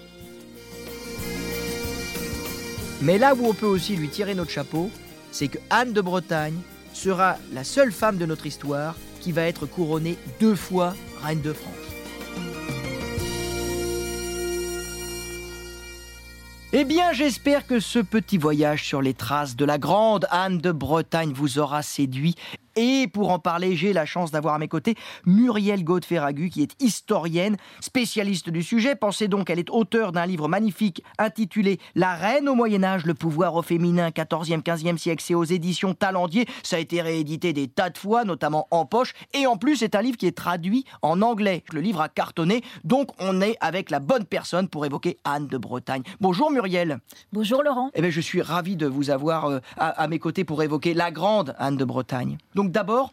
Mais 3.01 3.17
là 3.17 3.33
où 3.33 3.45
on 3.45 3.53
peut 3.53 3.65
aussi 3.65 3.95
lui 3.95 4.09
tirer 4.09 4.35
notre 4.35 4.51
chapeau, 4.51 4.91
c'est 5.31 5.47
que 5.47 5.59
Anne 5.69 5.93
de 5.93 6.01
Bretagne 6.01 6.59
sera 6.93 7.37
la 7.53 7.63
seule 7.63 7.93
femme 7.93 8.17
de 8.17 8.25
notre 8.25 8.45
histoire 8.45 8.95
qui 9.21 9.31
va 9.31 9.43
être 9.43 9.65
couronnée 9.65 10.17
deux 10.41 10.55
fois 10.55 10.95
reine 11.23 11.41
de 11.41 11.53
France. 11.53 11.88
Eh 16.71 16.85
bien, 16.85 17.13
j'espère 17.13 17.65
que 17.65 17.79
ce 17.79 17.97
petit 17.97 18.37
voyage 18.37 18.83
sur 18.85 19.01
les 19.01 19.15
traces 19.15 19.55
de 19.55 19.65
la 19.65 19.79
grande 19.79 20.27
Anne 20.29 20.59
de 20.59 20.71
Bretagne 20.71 21.33
vous 21.33 21.57
aura 21.57 21.81
séduit 21.81 22.35
et 22.79 23.07
pour 23.07 23.29
en 23.31 23.39
parler, 23.39 23.75
j'ai 23.75 23.91
la 23.91 24.05
chance 24.05 24.31
d'avoir 24.31 24.53
à 24.53 24.57
mes 24.57 24.69
côtés 24.69 24.95
Muriel 25.25 25.83
Gaud-Ferragu, 25.83 26.49
qui 26.49 26.61
est 26.61 26.81
historienne, 26.81 27.57
spécialiste 27.81 28.49
du 28.49 28.63
sujet. 28.63 28.95
Pensez 28.95 29.27
donc 29.27 29.47
qu'elle 29.47 29.59
est 29.59 29.69
auteure 29.69 30.13
d'un 30.13 30.25
livre 30.25 30.47
magnifique 30.47 31.03
intitulé 31.17 31.77
La 31.95 32.15
reine 32.15 32.47
au 32.47 32.55
Moyen-Âge, 32.55 33.05
le 33.05 33.15
pouvoir 33.15 33.55
au 33.55 33.63
féminin, 33.63 34.11
14e, 34.11 34.63
15e 34.63 34.97
siècle. 34.97 35.21
C'est 35.21 35.33
aux 35.33 35.43
éditions 35.43 35.93
Talendier. 35.93 36.47
Ça 36.63 36.77
a 36.77 36.79
été 36.79 37.01
réédité 37.01 37.51
des 37.51 37.67
tas 37.67 37.89
de 37.89 37.97
fois, 37.97 38.23
notamment 38.23 38.65
en 38.71 38.85
poche. 38.85 39.13
Et 39.33 39.45
en 39.45 39.57
plus, 39.57 39.75
c'est 39.75 39.95
un 39.95 40.01
livre 40.01 40.15
qui 40.15 40.27
est 40.27 40.37
traduit 40.37 40.85
en 41.01 41.21
anglais. 41.21 41.65
Le 41.73 41.81
livre 41.81 41.99
a 41.99 42.07
cartonné. 42.07 42.63
Donc, 42.85 43.09
on 43.19 43.41
est 43.41 43.57
avec 43.59 43.89
la 43.89 43.99
bonne 43.99 44.23
personne 44.23 44.69
pour 44.69 44.85
évoquer 44.85 45.17
Anne 45.25 45.47
de 45.47 45.57
Bretagne. 45.57 46.03
Bonjour 46.21 46.49
Muriel. 46.49 46.99
Bonjour 47.33 47.61
Laurent. 47.61 47.91
Eh 47.93 47.99
bien, 47.99 48.09
je 48.09 48.21
suis 48.21 48.41
ravi 48.41 48.77
de 48.77 48.87
vous 48.87 49.09
avoir 49.09 49.47
euh, 49.47 49.59
à, 49.75 49.89
à, 49.89 50.07
mes 50.07 50.19
côtés 50.19 50.45
pour 50.45 50.63
évoquer 50.63 50.93
la 50.93 51.11
grande 51.11 51.55
Anne 51.59 51.75
de 51.75 51.83
Bretagne. 51.83 52.37
Donc, 52.55 52.68
d'abord, 52.69 53.11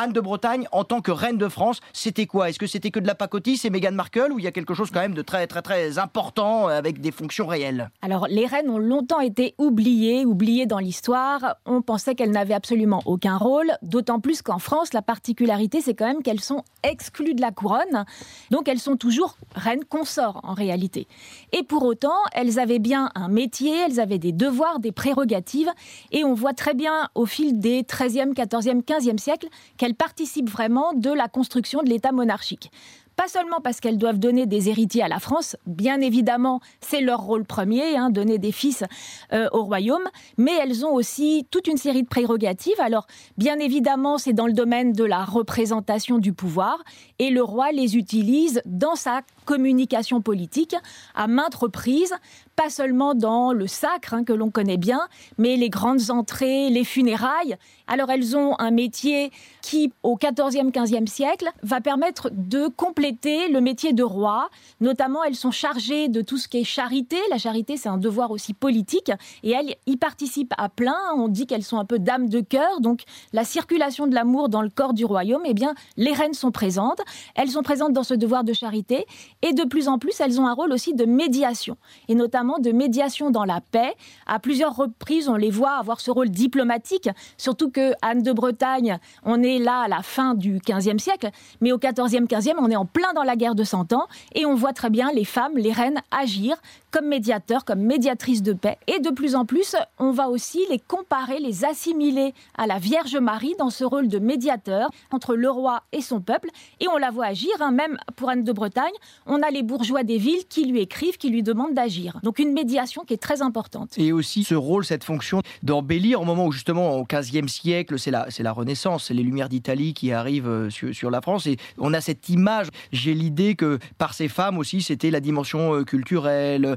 Anne 0.00 0.12
de 0.12 0.20
Bretagne 0.20 0.68
en 0.70 0.84
tant 0.84 1.00
que 1.00 1.10
reine 1.10 1.38
de 1.38 1.48
France, 1.48 1.80
c'était 1.92 2.26
quoi? 2.26 2.48
Est-ce 2.48 2.60
que 2.60 2.68
c'était 2.68 2.92
que 2.92 3.00
de 3.00 3.06
la 3.08 3.16
pacotille, 3.16 3.56
c'est 3.56 3.68
Meghan 3.68 3.90
Markle, 3.90 4.30
ou 4.30 4.38
il 4.38 4.44
y 4.44 4.46
a 4.46 4.52
quelque 4.52 4.72
chose 4.72 4.92
quand 4.92 5.00
même 5.00 5.12
de 5.12 5.22
très 5.22 5.48
très 5.48 5.60
très 5.60 5.98
important 5.98 6.68
avec 6.68 7.00
des 7.00 7.10
fonctions 7.10 7.48
réelles? 7.48 7.90
Alors 8.00 8.28
les 8.28 8.46
reines 8.46 8.70
ont 8.70 8.78
longtemps 8.78 9.18
été 9.18 9.56
oubliées, 9.58 10.24
oubliées 10.24 10.66
dans 10.66 10.78
l'histoire. 10.78 11.56
On 11.66 11.82
pensait 11.82 12.14
qu'elles 12.14 12.30
n'avaient 12.30 12.54
absolument 12.54 13.02
aucun 13.06 13.36
rôle, 13.36 13.72
d'autant 13.82 14.20
plus 14.20 14.40
qu'en 14.40 14.60
France, 14.60 14.92
la 14.92 15.02
particularité 15.02 15.80
c'est 15.80 15.94
quand 15.94 16.06
même 16.06 16.22
qu'elles 16.22 16.38
sont 16.38 16.62
exclues 16.84 17.34
de 17.34 17.40
la 17.40 17.50
couronne, 17.50 18.04
donc 18.52 18.68
elles 18.68 18.78
sont 18.78 18.96
toujours 18.96 19.36
reines 19.56 19.84
consorts 19.84 20.38
en 20.44 20.54
réalité. 20.54 21.08
Et 21.50 21.64
pour 21.64 21.82
autant, 21.82 22.20
elles 22.34 22.60
avaient 22.60 22.78
bien 22.78 23.10
un 23.16 23.26
métier, 23.26 23.74
elles 23.86 23.98
avaient 23.98 24.20
des 24.20 24.30
devoirs, 24.30 24.78
des 24.78 24.92
prérogatives, 24.92 25.72
et 26.12 26.22
on 26.22 26.34
voit 26.34 26.54
très 26.54 26.74
bien 26.74 27.08
au 27.16 27.26
fil 27.26 27.58
des 27.58 27.82
13e, 27.82 28.32
14e, 28.32 28.84
15e 28.84 29.18
siècles 29.18 29.48
qu'elles 29.76 29.87
participent 29.94 30.50
vraiment 30.50 30.92
de 30.92 31.10
la 31.10 31.28
construction 31.28 31.82
de 31.82 31.88
l'État 31.88 32.12
monarchique 32.12 32.70
pas 33.18 33.26
seulement 33.26 33.60
parce 33.60 33.80
qu'elles 33.80 33.98
doivent 33.98 34.20
donner 34.20 34.46
des 34.46 34.68
héritiers 34.68 35.02
à 35.02 35.08
la 35.08 35.18
France, 35.18 35.56
bien 35.66 36.00
évidemment, 36.00 36.60
c'est 36.80 37.00
leur 37.00 37.20
rôle 37.20 37.44
premier, 37.44 37.96
hein, 37.96 38.10
donner 38.10 38.38
des 38.38 38.52
fils 38.52 38.84
euh, 39.32 39.48
au 39.50 39.64
royaume, 39.64 40.04
mais 40.36 40.52
elles 40.62 40.86
ont 40.86 40.94
aussi 40.94 41.44
toute 41.50 41.66
une 41.66 41.78
série 41.78 42.04
de 42.04 42.08
prérogatives. 42.08 42.78
Alors, 42.78 43.08
bien 43.36 43.58
évidemment, 43.58 44.18
c'est 44.18 44.34
dans 44.34 44.46
le 44.46 44.52
domaine 44.52 44.92
de 44.92 45.02
la 45.02 45.24
représentation 45.24 46.18
du 46.18 46.32
pouvoir, 46.32 46.78
et 47.18 47.30
le 47.30 47.42
roi 47.42 47.72
les 47.72 47.96
utilise 47.96 48.62
dans 48.66 48.94
sa 48.94 49.22
communication 49.46 50.20
politique 50.20 50.76
à 51.16 51.26
maintes 51.26 51.56
reprises, 51.56 52.14
pas 52.58 52.70
seulement 52.70 53.14
dans 53.14 53.52
le 53.52 53.68
sacre 53.68 54.14
hein, 54.14 54.24
que 54.24 54.32
l'on 54.32 54.50
connaît 54.50 54.78
bien, 54.78 54.98
mais 55.38 55.54
les 55.54 55.70
grandes 55.70 56.10
entrées, 56.10 56.70
les 56.70 56.82
funérailles. 56.82 57.56
Alors 57.86 58.10
elles 58.10 58.36
ont 58.36 58.56
un 58.58 58.72
métier 58.72 59.30
qui, 59.62 59.92
au 60.02 60.16
XIVe, 60.16 60.72
XVe 60.72 61.06
siècle, 61.06 61.52
va 61.62 61.80
permettre 61.80 62.30
de 62.32 62.66
compléter 62.66 63.48
le 63.48 63.60
métier 63.60 63.92
de 63.92 64.02
roi. 64.02 64.50
Notamment, 64.80 65.22
elles 65.22 65.36
sont 65.36 65.52
chargées 65.52 66.08
de 66.08 66.20
tout 66.20 66.36
ce 66.36 66.48
qui 66.48 66.58
est 66.58 66.64
charité. 66.64 67.16
La 67.30 67.38
charité, 67.38 67.76
c'est 67.76 67.88
un 67.88 67.96
devoir 67.96 68.32
aussi 68.32 68.54
politique, 68.54 69.12
et 69.44 69.52
elles 69.52 69.76
y 69.86 69.96
participent 69.96 70.54
à 70.58 70.68
plein. 70.68 70.98
On 71.16 71.28
dit 71.28 71.46
qu'elles 71.46 71.62
sont 71.62 71.78
un 71.78 71.84
peu 71.84 72.00
dames 72.00 72.28
de 72.28 72.40
cœur, 72.40 72.80
donc 72.80 73.02
la 73.32 73.44
circulation 73.44 74.08
de 74.08 74.14
l'amour 74.14 74.48
dans 74.48 74.62
le 74.62 74.68
corps 74.70 74.94
du 74.94 75.04
royaume, 75.04 75.42
eh 75.44 75.54
bien, 75.54 75.74
les 75.96 76.12
reines 76.12 76.34
sont 76.34 76.50
présentes. 76.50 77.00
Elles 77.36 77.50
sont 77.50 77.62
présentes 77.62 77.92
dans 77.92 78.02
ce 78.02 78.14
devoir 78.14 78.42
de 78.42 78.52
charité, 78.52 79.06
et 79.42 79.52
de 79.52 79.62
plus 79.62 79.86
en 79.86 79.98
plus, 80.00 80.20
elles 80.20 80.40
ont 80.40 80.46
un 80.48 80.54
rôle 80.54 80.72
aussi 80.72 80.94
de 80.94 81.04
médiation, 81.04 81.76
et 82.08 82.16
notamment 82.16 82.47
de 82.58 82.72
médiation 82.72 83.30
dans 83.30 83.44
la 83.44 83.60
paix. 83.60 83.94
À 84.26 84.38
plusieurs 84.38 84.74
reprises, 84.74 85.28
on 85.28 85.36
les 85.36 85.50
voit 85.50 85.72
avoir 85.72 86.00
ce 86.00 86.10
rôle 86.10 86.30
diplomatique, 86.30 87.10
surtout 87.36 87.70
que 87.70 87.92
Anne 88.00 88.22
de 88.22 88.32
Bretagne, 88.32 88.98
on 89.24 89.42
est 89.42 89.58
là 89.58 89.82
à 89.82 89.88
la 89.88 90.02
fin 90.02 90.34
du 90.34 90.58
XVe 90.66 90.98
siècle, 90.98 91.30
mais 91.60 91.72
au 91.72 91.78
XIVe, 91.78 92.26
XVe, 92.26 92.54
on 92.58 92.70
est 92.70 92.76
en 92.76 92.86
plein 92.86 93.12
dans 93.14 93.22
la 93.22 93.36
guerre 93.36 93.54
de 93.54 93.64
Cent 93.64 93.92
Ans, 93.92 94.06
et 94.34 94.46
on 94.46 94.54
voit 94.54 94.72
très 94.72 94.90
bien 94.90 95.12
les 95.12 95.24
femmes, 95.24 95.56
les 95.56 95.72
reines 95.72 96.00
agir 96.10 96.56
comme 96.90 97.06
médiateurs, 97.06 97.64
comme 97.64 97.80
médiatrices 97.80 98.42
de 98.42 98.52
paix. 98.52 98.78
Et 98.86 99.00
de 99.00 99.10
plus 99.10 99.34
en 99.34 99.44
plus, 99.44 99.76
on 99.98 100.10
va 100.10 100.28
aussi 100.28 100.64
les 100.70 100.78
comparer, 100.78 101.38
les 101.40 101.64
assimiler 101.64 102.34
à 102.56 102.66
la 102.66 102.78
Vierge 102.78 103.16
Marie 103.16 103.54
dans 103.58 103.70
ce 103.70 103.84
rôle 103.84 104.08
de 104.08 104.18
médiateur 104.18 104.90
entre 105.10 105.34
le 105.34 105.50
roi 105.50 105.82
et 105.92 106.00
son 106.00 106.20
peuple. 106.20 106.48
Et 106.80 106.88
on 106.88 106.96
la 106.96 107.10
voit 107.10 107.26
agir, 107.26 107.50
hein, 107.60 107.70
même 107.70 107.96
pour 108.16 108.30
Anne 108.30 108.44
de 108.44 108.52
Bretagne, 108.52 108.92
on 109.26 109.42
a 109.42 109.50
les 109.50 109.62
bourgeois 109.62 110.02
des 110.02 110.18
villes 110.18 110.46
qui 110.48 110.64
lui 110.66 110.80
écrivent, 110.80 111.16
qui 111.16 111.30
lui 111.30 111.42
demandent 111.42 111.74
d'agir. 111.74 112.18
Donc 112.22 112.38
une 112.38 112.52
médiation 112.52 113.04
qui 113.04 113.14
est 113.14 113.22
très 113.22 113.42
importante. 113.42 113.96
Et 113.98 114.12
aussi 114.12 114.44
ce 114.44 114.54
rôle, 114.54 114.84
cette 114.84 115.04
fonction 115.04 115.42
d'embellir 115.62 116.20
au 116.20 116.24
moment 116.24 116.46
où 116.46 116.52
justement 116.52 116.96
au 116.96 117.04
XVe 117.04 117.48
siècle, 117.48 117.98
c'est 117.98 118.10
la, 118.10 118.26
c'est 118.30 118.42
la 118.42 118.52
Renaissance, 118.52 119.06
c'est 119.06 119.14
les 119.14 119.22
Lumières 119.22 119.48
d'Italie 119.48 119.94
qui 119.94 120.12
arrivent 120.12 120.48
euh, 120.48 120.70
sur, 120.70 121.10
la 121.10 121.20
France. 121.20 121.46
Et 121.46 121.56
on 121.78 121.94
a 121.94 122.00
cette 122.00 122.28
image, 122.28 122.68
j'ai 122.92 123.14
l'idée 123.14 123.54
que 123.54 123.78
par 123.98 124.14
ces 124.14 124.28
femmes 124.28 124.58
aussi, 124.58 124.82
c'était 124.82 125.10
la 125.10 125.20
dimension 125.20 125.74
euh, 125.74 125.84
culturelle, 125.84 126.76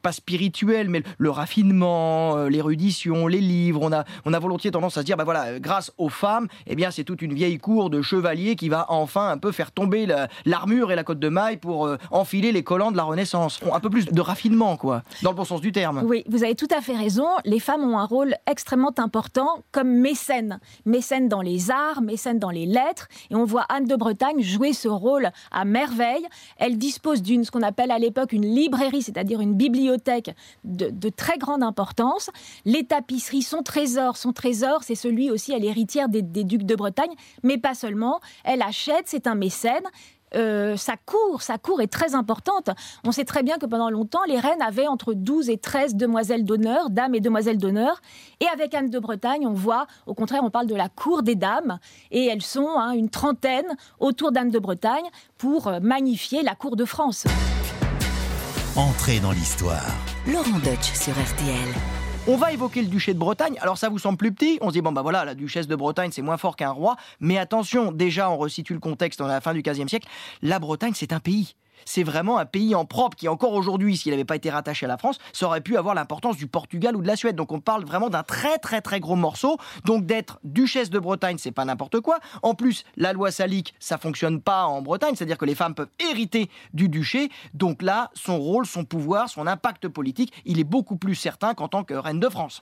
pas 0.01 0.11
spirituel, 0.11 0.89
mais 0.89 1.03
le 1.17 1.29
raffinement, 1.29 2.37
euh, 2.37 2.49
l'érudition, 2.49 3.27
les 3.27 3.41
livres. 3.41 3.79
On 3.83 3.91
a, 3.91 4.05
on 4.25 4.33
a 4.33 4.39
volontiers 4.39 4.71
tendance 4.71 4.97
à 4.97 5.01
se 5.01 5.05
dire, 5.05 5.17
bah 5.17 5.23
voilà, 5.23 5.59
grâce 5.59 5.91
aux 5.97 6.09
femmes, 6.09 6.47
eh 6.67 6.75
bien, 6.75 6.91
c'est 6.91 7.03
toute 7.03 7.21
une 7.21 7.33
vieille 7.33 7.57
cour 7.57 7.89
de 7.89 8.01
chevaliers 8.01 8.55
qui 8.55 8.69
va 8.69 8.85
enfin 8.89 9.29
un 9.29 9.37
peu 9.37 9.51
faire 9.51 9.71
tomber 9.71 10.07
l'armure 10.45 10.91
et 10.91 10.95
la 10.95 11.03
côte 11.03 11.19
de 11.19 11.29
maille 11.29 11.57
pour 11.57 11.85
euh, 11.85 11.97
enfiler 12.09 12.51
les 12.51 12.63
collants 12.63 12.91
de 12.91 12.97
la 12.97 13.03
Renaissance. 13.03 13.59
Un 13.71 13.79
peu 13.79 13.89
plus 13.89 14.05
de 14.05 14.21
raffinement, 14.21 14.77
quoi, 14.77 15.03
dans 15.21 15.31
le 15.31 15.35
bon 15.35 15.45
sens 15.45 15.61
du 15.61 15.71
terme. 15.71 16.01
Oui, 16.05 16.23
vous 16.27 16.43
avez 16.43 16.55
tout 16.55 16.67
à 16.75 16.81
fait 16.81 16.95
raison. 16.95 17.27
Les 17.45 17.59
femmes 17.59 17.83
ont 17.83 17.97
un 17.97 18.05
rôle 18.05 18.35
extrêmement 18.49 18.93
important 18.97 19.63
comme 19.71 19.89
mécènes. 19.89 20.59
Mécènes 20.85 21.29
dans 21.29 21.41
les 21.41 21.71
arts, 21.71 22.01
mécènes 22.01 22.39
dans 22.39 22.49
les 22.49 22.65
lettres. 22.65 23.07
Et 23.29 23.35
on 23.35 23.45
voit 23.45 23.65
Anne 23.69 23.85
de 23.85 23.95
Bretagne 23.95 24.41
jouer 24.41 24.73
ce 24.73 24.87
rôle 24.87 25.29
à 25.51 25.65
merveille. 25.65 26.25
Elle 26.57 26.77
dispose 26.77 27.21
d'une, 27.21 27.43
ce 27.43 27.51
qu'on 27.51 27.61
appelle 27.61 27.91
à 27.91 27.99
l'époque 27.99 28.33
une 28.33 28.45
librairie, 28.45 29.01
c'est-à-dire 29.01 29.41
une 29.41 29.53
bibliothèque 29.53 29.90
de, 30.63 31.09
très 31.09 31.37
grande 31.37 31.63
importance. 31.63 32.29
Les 32.65 32.85
tapisseries, 32.85 33.41
son 33.41 33.63
trésor, 33.63 34.17
son 34.17 34.33
trésor, 34.33 34.83
c'est 34.83 34.95
celui 34.95 35.31
aussi, 35.31 35.53
elle 35.53 35.65
est 35.65 35.69
héritière 35.69 36.09
des, 36.09 36.21
ducs 36.21 36.63
de 36.63 36.75
Bretagne, 36.75 37.13
mais 37.43 37.57
pas 37.57 37.73
seulement. 37.73 38.19
Elle 38.43 38.61
achète, 38.61 39.03
c'est 39.05 39.27
un 39.27 39.35
mécène. 39.35 39.83
Euh, 40.33 40.77
sa 40.77 40.95
cour, 40.95 41.41
sa 41.41 41.57
cour 41.57 41.81
est 41.81 41.91
très 41.91 42.15
importante. 42.15 42.69
On 43.03 43.11
sait 43.11 43.25
très 43.25 43.43
bien 43.43 43.57
que 43.57 43.65
pendant 43.65 43.89
longtemps, 43.89 44.23
les 44.27 44.39
reines 44.39 44.61
avaient 44.61 44.87
entre 44.87 45.13
12 45.13 45.49
et 45.49 45.57
13 45.57 45.95
demoiselles 45.95 46.45
d'honneur, 46.45 46.89
dames 46.89 47.15
et 47.15 47.19
demoiselles 47.19 47.57
d'honneur. 47.57 48.01
Et 48.39 48.47
avec 48.47 48.73
Anne 48.73 48.89
de 48.89 48.99
Bretagne, 48.99 49.45
on 49.45 49.53
voit, 49.53 49.87
au 50.05 50.13
contraire, 50.13 50.41
on 50.43 50.49
parle 50.49 50.67
de 50.67 50.75
la 50.75 50.87
cour 50.87 51.21
des 51.21 51.35
dames. 51.35 51.79
Et 52.11 52.25
elles 52.27 52.41
sont 52.41 52.69
hein, 52.77 52.91
une 52.91 53.09
trentaine 53.09 53.75
autour 53.99 54.31
d'Anne 54.31 54.51
de 54.51 54.59
Bretagne 54.59 55.09
pour 55.37 55.67
euh, 55.67 55.79
magnifier 55.81 56.43
la 56.43 56.55
cour 56.55 56.75
de 56.77 56.85
France. 56.85 57.25
Entrez 58.77 59.19
dans 59.19 59.33
l'histoire. 59.33 59.85
Laurent 60.25 60.57
Deutsch 60.59 60.93
sur 60.93 61.11
RTL. 61.11 61.75
On 62.25 62.37
va 62.37 62.53
évoquer 62.53 62.81
le 62.81 62.87
duché 62.87 63.13
de 63.13 63.19
Bretagne. 63.19 63.57
Alors 63.59 63.77
ça 63.77 63.89
vous 63.89 63.99
semble 63.99 64.17
plus 64.17 64.31
petit 64.31 64.59
On 64.61 64.69
se 64.69 64.73
dit, 64.73 64.81
bon 64.81 64.93
bah 64.93 65.01
voilà, 65.01 65.25
la 65.25 65.35
duchesse 65.35 65.67
de 65.67 65.75
Bretagne 65.75 66.11
c'est 66.13 66.21
moins 66.21 66.37
fort 66.37 66.55
qu'un 66.55 66.69
roi. 66.69 66.95
Mais 67.19 67.37
attention, 67.37 67.91
déjà 67.91 68.29
on 68.29 68.37
resitue 68.37 68.73
le 68.73 68.79
contexte 68.79 69.19
dans 69.19 69.27
la 69.27 69.41
fin 69.41 69.53
du 69.53 69.61
XVe 69.61 69.89
siècle. 69.89 70.07
La 70.41 70.57
Bretagne 70.59 70.93
c'est 70.95 71.11
un 71.11 71.19
pays 71.19 71.55
c'est 71.85 72.03
vraiment 72.03 72.37
un 72.37 72.45
pays 72.45 72.75
en 72.75 72.85
propre 72.85 73.15
qui, 73.15 73.27
encore 73.27 73.53
aujourd'hui, 73.53 73.97
s'il 73.97 74.11
n'avait 74.11 74.25
pas 74.25 74.35
été 74.35 74.49
rattaché 74.49 74.85
à 74.85 74.89
la 74.89 74.97
France, 74.97 75.17
ça 75.33 75.45
aurait 75.45 75.61
pu 75.61 75.77
avoir 75.77 75.95
l'importance 75.95 76.37
du 76.37 76.47
Portugal 76.47 76.95
ou 76.95 77.01
de 77.01 77.07
la 77.07 77.15
Suède. 77.15 77.35
Donc 77.35 77.51
on 77.51 77.59
parle 77.59 77.85
vraiment 77.85 78.09
d'un 78.09 78.23
très 78.23 78.57
très 78.57 78.81
très 78.81 78.99
gros 78.99 79.15
morceau. 79.15 79.57
Donc 79.85 80.05
d'être 80.05 80.39
duchesse 80.43 80.89
de 80.89 80.99
Bretagne, 80.99 81.37
c'est 81.37 81.51
pas 81.51 81.65
n'importe 81.65 81.99
quoi. 81.99 82.19
En 82.41 82.53
plus, 82.53 82.83
la 82.97 83.13
loi 83.13 83.31
salique, 83.31 83.73
ça 83.79 83.97
fonctionne 83.97 84.41
pas 84.41 84.65
en 84.65 84.81
Bretagne, 84.81 85.15
c'est-à-dire 85.15 85.37
que 85.37 85.45
les 85.45 85.55
femmes 85.55 85.75
peuvent 85.75 85.89
hériter 85.99 86.49
du 86.73 86.89
duché. 86.89 87.29
Donc 87.53 87.81
là, 87.81 88.09
son 88.13 88.37
rôle, 88.39 88.65
son 88.65 88.83
pouvoir, 88.83 89.29
son 89.29 89.47
impact 89.47 89.87
politique, 89.87 90.33
il 90.45 90.59
est 90.59 90.65
beaucoup 90.65 90.95
plus 90.95 91.15
certain 91.15 91.53
qu'en 91.53 91.67
tant 91.67 91.83
que 91.83 91.93
reine 91.93 92.19
de 92.19 92.29
France. 92.29 92.61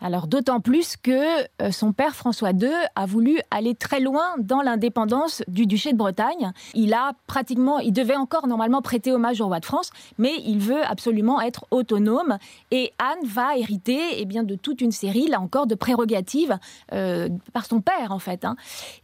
Alors 0.00 0.28
d'autant 0.28 0.60
plus 0.60 0.96
que 0.96 1.42
euh, 1.60 1.72
son 1.72 1.92
père 1.92 2.14
François 2.14 2.50
II 2.50 2.70
a 2.94 3.06
voulu 3.06 3.40
aller 3.50 3.74
très 3.74 4.00
loin 4.00 4.34
dans 4.38 4.62
l'indépendance 4.62 5.42
du 5.48 5.66
duché 5.66 5.92
de 5.92 5.96
Bretagne. 5.96 6.52
Il 6.74 6.94
a 6.94 7.12
pratiquement, 7.26 7.80
il 7.80 7.92
devait 7.92 8.16
encore 8.16 8.46
normalement 8.46 8.80
prêter 8.80 9.12
hommage 9.12 9.40
au 9.40 9.46
roi 9.46 9.58
de 9.58 9.64
France, 9.64 9.90
mais 10.16 10.34
il 10.44 10.60
veut 10.60 10.84
absolument 10.84 11.40
être 11.40 11.66
autonome. 11.70 12.38
Et 12.70 12.92
Anne 12.98 13.26
va 13.26 13.56
hériter 13.56 13.98
eh 14.18 14.24
bien, 14.24 14.44
de 14.44 14.54
toute 14.54 14.80
une 14.80 14.92
série, 14.92 15.26
là 15.26 15.40
encore, 15.40 15.66
de 15.66 15.74
prérogatives 15.74 16.56
euh, 16.92 17.28
par 17.52 17.66
son 17.66 17.80
père 17.80 18.12
en 18.12 18.20
fait. 18.20 18.44
Hein. 18.44 18.56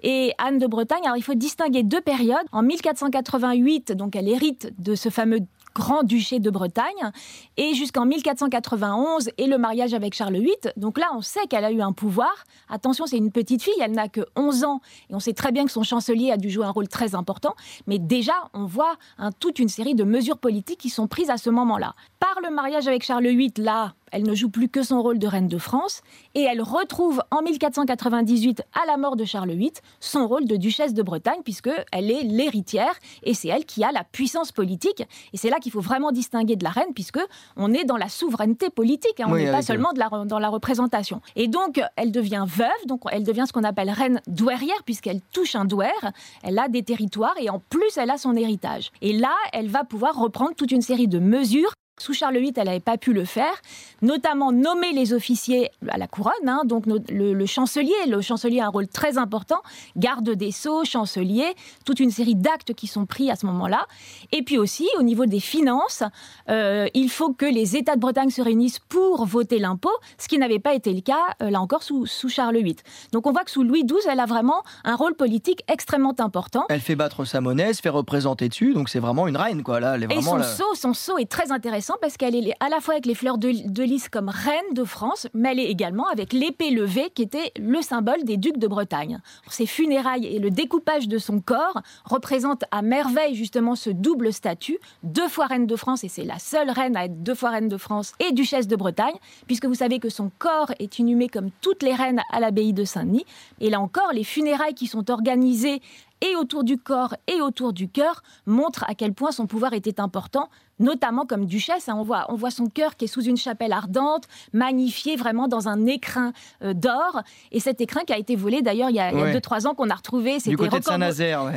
Et 0.03 0.33
Anne 0.39 0.59
de 0.59 0.67
Bretagne, 0.67 1.03
alors 1.05 1.17
il 1.17 1.23
faut 1.23 1.35
distinguer 1.35 1.83
deux 1.83 2.01
périodes. 2.01 2.47
En 2.53 2.63
1488, 2.63 3.93
donc 3.93 4.15
elle 4.15 4.29
hérite 4.29 4.73
de 4.79 4.95
ce 4.95 5.09
fameux 5.09 5.41
grand-duché 5.75 6.39
de 6.39 6.51
Bretagne, 6.51 7.11
et 7.57 7.75
jusqu'en 7.75 8.07
1491, 8.07 9.31
et 9.39 9.47
le 9.47 9.59
mariage 9.59 9.95
avec 9.95 10.15
Charles 10.15 10.39
VIII. 10.39 10.73
Donc 10.77 10.99
là, 10.99 11.07
on 11.15 11.21
sait 11.21 11.47
qu'elle 11.49 11.65
a 11.65 11.73
eu 11.73 11.81
un 11.81 11.93
pouvoir. 11.93 12.33
Attention, 12.69 13.07
c'est 13.07 13.17
une 13.17 13.33
petite 13.33 13.63
fille, 13.63 13.75
elle 13.81 13.93
n'a 13.93 14.09
que 14.09 14.21
11 14.37 14.65
ans, 14.65 14.81
et 15.11 15.15
on 15.15 15.21
sait 15.21 15.33
très 15.33 15.53
bien 15.53 15.65
que 15.65 15.73
son 15.73 15.83
chancelier 15.83 16.31
a 16.31 16.37
dû 16.37 16.51
jouer 16.51 16.65
un 16.65 16.71
rôle 16.71 16.89
très 16.89 17.15
important. 17.15 17.55
Mais 17.87 17.99
déjà, 17.99 18.35
on 18.53 18.67
voit 18.67 18.97
toute 19.41 19.59
une 19.59 19.69
série 19.69 19.95
de 19.95 20.05
mesures 20.05 20.39
politiques 20.39 20.81
qui 20.81 20.91
sont 20.91 21.09
prises 21.09 21.31
à 21.31 21.37
ce 21.37 21.51
moment-là. 21.51 21.95
Par 22.21 22.37
le 22.43 22.55
mariage 22.55 22.89
avec 22.89 23.03
Charles 23.05 23.27
VIII, 23.27 23.53
là, 23.59 23.95
elle 24.15 24.23
ne 24.23 24.35
joue 24.35 24.49
plus 24.49 24.69
que 24.69 24.85
son 24.85 25.03
rôle 25.03 25.19
de 25.19 25.27
reine 25.27 25.49
de 25.49 25.59
France 25.59 26.01
et 26.37 26.43
elle 26.43 26.63
retrouve 26.63 27.21
en 27.33 27.43
1498, 27.43 28.63
à 28.73 28.87
la 28.87 28.97
mort 28.97 29.17
de 29.17 29.25
Charles 29.25 29.51
VIII, 29.51 29.73
son 29.99 30.29
rôle 30.29 30.47
de 30.47 30.55
duchesse 30.55 30.95
de 30.95 31.03
Bretagne 31.03 31.41
puisque 31.43 31.71
elle 31.91 32.13
est 32.13 32.23
l'héritière 32.23 32.95
et 33.25 33.35
c'est 33.35 33.49
elle 33.49 33.65
qui 33.65 33.83
a 33.83 33.91
la 33.91 34.05
puissance 34.05 34.53
politique. 34.53 35.03
Et 35.33 35.37
c'est 35.37 35.51
là 35.51 35.59
qu'il 35.59 35.73
faut 35.73 35.81
vraiment 35.81 36.13
distinguer 36.13 36.55
de 36.55 36.63
la 36.63 36.71
reine 36.71 36.95
puisque 36.95 37.19
on 37.57 37.75
est 37.75 37.85
dans 37.85 37.97
la 37.97 38.09
souveraineté 38.09 38.71
politique, 38.71 39.19
hein. 39.19 39.27
on 39.29 39.35
n'est 39.35 39.51
pas 39.51 39.63
seulement 39.63 39.91
dans 39.93 40.39
la 40.39 40.49
représentation. 40.49 41.21
Et 41.35 41.49
donc 41.49 41.81
elle 41.97 42.13
devient 42.13 42.45
veuve, 42.47 42.69
donc 42.87 43.01
elle 43.11 43.25
devient 43.25 43.45
ce 43.49 43.53
qu'on 43.53 43.65
appelle 43.65 43.91
reine 43.91 44.21
douairière 44.29 44.85
puisqu'elle 44.85 45.23
touche 45.33 45.57
un 45.57 45.65
douaire, 45.65 46.13
elle 46.45 46.61
a 46.61 46.69
des 46.69 46.85
territoires 46.85 47.35
et 47.41 47.51
en 47.51 47.61
plus 47.69 47.97
elle 47.97 48.11
a 48.11 48.17
son 48.17 48.37
héritage. 48.37 48.93
Et 49.03 49.13
là, 49.13 49.35
elle 49.53 49.69
va 49.69 49.83
pouvoir 49.83 50.15
reprendre 50.15 50.55
toute 50.55 50.71
une 50.71 50.83
série 50.83 51.09
de 51.09 51.19
mesures 51.19 51.73
sous 51.99 52.13
Charles 52.13 52.39
VIII, 52.39 52.53
elle 52.57 52.65
n'avait 52.65 52.81
pas 52.81 52.99
pu 52.99 53.13
le 53.13 53.25
faire, 53.25 53.55
notamment 54.03 54.51
nommer 54.51 54.93
les 54.93 55.13
officiers 55.13 55.71
à 55.89 55.97
la 55.97 56.09
couronne. 56.09 56.33
Hein, 56.47 56.63
donc 56.65 56.85
le, 56.87 57.47
chancelier, 57.47 57.93
le 58.09 58.21
chancelier 58.21 58.61
a 58.61 58.67
un 58.67 58.71
rôle 58.71 58.89
très 58.89 59.17
important, 59.17 59.61
garde 59.97 60.29
des 60.31 60.51
sceaux, 60.51 60.85
chancelier, 60.85 61.55
toute 61.85 62.01
une 62.01 62.11
série 62.11 62.35
d'actes 62.35 62.75
qui 62.75 62.89
sont 62.89 63.07
pris 63.07 63.31
à 63.31 63.37
ce 63.37 63.47
moment-là. 63.47 63.87
Et 64.33 64.43
puis 64.43 64.59
aussi, 64.59 64.89
au 64.99 65.03
niveau 65.03 65.27
des 65.27 65.39
finances, 65.41 66.03
euh, 66.51 66.89
il 66.95 67.09
faut 67.09 67.33
que 67.33 67.47
les 67.47 67.77
États 67.77 67.95
de 67.95 68.01
Bretagne 68.01 68.31
se 68.31 68.43
réunissent 68.43 68.81
pour 68.81 69.25
voter 69.25 69.61
l'impôt, 69.61 69.93
ce 70.19 70.27
qui 70.27 70.39
n'avait 70.39 70.59
pas 70.59 70.75
été 70.75 70.93
le 70.93 71.01
cas, 71.01 71.15
euh, 71.43 71.51
là 71.51 71.61
encore, 71.61 71.85
sous, 71.85 72.07
sous, 72.07 72.29
Charles 72.29 72.57
VIII. 72.57 72.77
Donc 73.13 73.27
on 73.29 73.33
voit 73.33 73.45
que 73.45 73.51
sous 73.53 73.63
Louis 73.63 73.85
XII, 73.85 73.99
elle 74.11 74.21
a 74.21 74.27
vraiment 74.27 74.65
un 74.83 74.97
rôle 74.97 75.15
politique 75.15 75.63
extrêmement 75.69 76.15
important. 76.19 76.65
Elle 76.71 76.81
fait 76.81 76.97
battre 76.97 77.25
sa 77.25 77.41
monnaie, 77.41 77.73
se 77.73 77.81
fait 77.81 77.89
représenter 77.89 78.49
dessus, 78.49 78.75
donc 78.75 78.89
c'est 78.89 78.99
vraiment 78.99 79.29
une 79.29 79.37
reine, 79.37 79.63
quoi. 79.63 79.79
Là, 79.79 79.95
elle 79.95 80.03
est 80.03 80.07
vraiment 80.07 80.39
Et 80.39 80.43
son 80.43 80.57
sceau, 80.57 80.75
son 80.75 80.95
sceau 80.95 81.19
est 81.19 81.31
très 81.31 81.53
intéressant 81.53 81.84
parce 82.01 82.17
qu'elle 82.17 82.35
est 82.35 82.55
à 82.61 82.69
la 82.69 82.81
fois 82.81 82.95
avec 82.95 83.07
les 83.07 83.15
fleurs 83.15 83.39
de, 83.39 83.49
lys 83.83 84.09
comme 84.09 84.29
reine 84.29 84.75
de 84.75 84.85
France, 84.85 85.27
mais 85.35 85.53
elle 85.53 85.61
est 85.61 85.71
également 85.71 86.09
avec 86.09 86.33
l'épée 86.33 86.71
levée 86.71 87.11
qui 87.15 87.23
était 87.23 87.53
le 87.59 87.83
symbole 87.83 88.25
des 88.25 88.37
ducs 88.37 88.59
de 88.59 88.67
Bretagne. 88.67 89.21
Ses 89.49 89.67
funérailles 89.67 90.27
et 90.27 90.39
le 90.39 90.51
découpage 90.51 91.09
de 91.09 91.19
son 91.19 91.41
corps 91.41 91.83
représentent 92.05 92.65
à 92.71 92.83
merveille 92.83 93.35
justement 93.35 93.75
ce 93.75 93.91
double 93.91 94.33
statut, 94.33 94.79
deux 95.03 95.29
fois 95.29 95.47
reine 95.47 95.67
de 95.67 95.77
France, 95.77 96.05
et 96.05 96.09
c'est 96.09 96.25
la 96.25 96.39
seule 96.39 96.71
reine 96.71 96.97
à 96.97 97.05
être 97.05 97.23
deux 97.23 97.35
fois 97.35 97.51
reine 97.51 97.69
de 97.69 97.77
France 97.77 98.13
et 98.21 98.33
duchesse 98.33 98.67
de 98.67 98.77
Bretagne, 98.77 99.17
puisque 99.47 99.67
vous 99.67 99.75
savez 99.75 99.99
que 99.99 100.09
son 100.09 100.31
corps 100.39 100.73
est 100.79 100.99
inhumé 100.99 101.29
comme 101.29 101.51
toutes 101.61 101.83
les 101.83 101.95
reines 101.95 102.23
à 102.31 102.41
l'abbaye 102.41 102.73
de 102.73 102.85
Saint-Denis. 102.85 103.27
Et 103.61 103.71
là 103.71 103.81
encore, 103.81 104.13
les 104.13 104.25
funérailles 104.25 104.75
qui 104.75 104.87
sont 104.87 105.11
organisées 105.11 105.81
et 106.21 106.37
autour 106.37 106.65
du 106.65 106.79
corps 106.79 107.15
et 107.27 107.41
autour 107.41 107.73
du 107.73 107.89
cœur 107.89 108.23
montrent 108.47 108.85
à 108.89 108.95
quel 108.95 109.13
point 109.13 109.31
son 109.31 109.47
pouvoir 109.47 109.75
était 109.75 110.01
important, 110.01 110.49
notamment 110.79 111.27
comme 111.27 111.47
duchesse. 111.47 111.89
Hein. 111.89 111.97
On, 111.97 112.03
voit, 112.03 112.27
on 112.29 112.37
voit 112.37 112.51
son 112.51 112.67
cœur 112.67 112.97
qui 112.97 113.07
est 113.07 113.09
sous 113.09 113.23
une 113.23 113.37
chapelle 113.37 113.73
ardente, 113.73 114.25
magnifié 114.53 115.17
vraiment 115.17 115.49
dans 115.49 115.69
un 115.69 115.87
écrin 115.87 116.33
euh, 116.63 116.75
d'or. 116.75 117.23
Et 117.53 117.61
cet 117.61 117.81
écrin 117.81 118.03
qui 118.07 118.13
a 118.13 118.19
été 118.19 118.37
volé 118.37 118.63
d'ailleurs 118.63 118.91
il 118.91 118.97
y 118.97 119.01
a 119.01 119.13
2-3 119.13 119.67
ans 119.67 119.75
qu'on 119.75 119.91
a 119.91 119.95
retrouvé. 119.95 120.41
C'était 120.41 120.57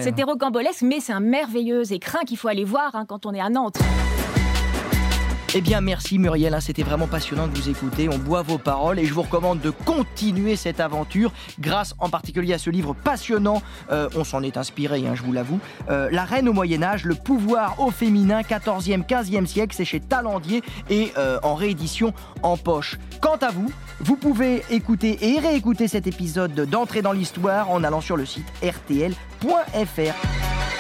C'était 0.02 0.24
rocambolesque, 0.24 0.82
mais 0.82 1.00
c'est 1.00 1.14
un 1.14 1.20
merveilleux 1.20 1.92
écrin 1.92 2.20
qu'il 2.26 2.38
faut 2.38 2.48
aller 2.48 2.66
voir 2.66 2.96
hein, 2.96 3.06
quand 3.08 3.26
on 3.26 3.34
est 3.34 3.42
à 3.42 3.50
Nantes. 3.50 3.78
Eh 5.60 5.62
bien, 5.62 5.82
merci 5.82 6.20
Muriel, 6.20 6.54
hein, 6.54 6.60
c'était 6.60 6.84
vraiment 6.84 7.08
passionnant 7.08 7.48
de 7.48 7.58
vous 7.58 7.68
écouter. 7.68 8.10
On 8.10 8.20
boit 8.20 8.44
vos 8.44 8.60
paroles 8.60 9.00
et 9.00 9.06
je 9.06 9.14
vous 9.16 9.24
recommande 9.24 9.60
de 9.60 9.72
continuer 9.72 10.56
cette 10.56 10.80
aventure 10.80 11.34
grâce 11.60 11.96
en 11.98 12.10
particulier 12.10 12.54
à 12.54 12.60
ce 12.60 12.70
livre 12.70 12.94
passionnant. 12.94 13.64
Euh, 13.90 14.08
on 14.16 14.24
s'en 14.24 14.44
est 14.44 14.56
inspiré, 14.56 15.08
hein, 15.08 15.16
je 15.16 15.24
vous 15.24 15.34
l'avoue. 15.34 15.60
Euh, 15.90 16.10
La 16.12 16.26
reine 16.26 16.48
au 16.48 16.54
Moyen-Âge, 16.54 17.06
le 17.06 17.16
pouvoir 17.16 17.80
au 17.80 17.90
féminin, 17.90 18.42
14e, 18.42 19.04
15e 19.04 19.48
siècle. 19.48 19.74
C'est 19.76 19.84
chez 19.84 20.00
Talendier 20.00 20.62
et 20.92 21.12
euh, 21.18 21.40
en 21.42 21.56
réédition 21.56 22.14
en 22.44 22.56
poche. 22.56 23.00
Quant 23.20 23.38
à 23.38 23.50
vous, 23.50 23.72
vous 24.00 24.16
pouvez 24.16 24.62
écouter 24.70 25.18
et 25.20 25.40
réécouter 25.40 25.88
cet 25.88 26.06
épisode 26.06 26.54
d'Entrée 26.54 27.02
dans 27.02 27.14
l'Histoire 27.14 27.72
en 27.72 27.84
allant 27.84 28.02
sur 28.02 28.16
le 28.16 28.28
site 28.28 28.46
rtl.fr. 28.62 30.14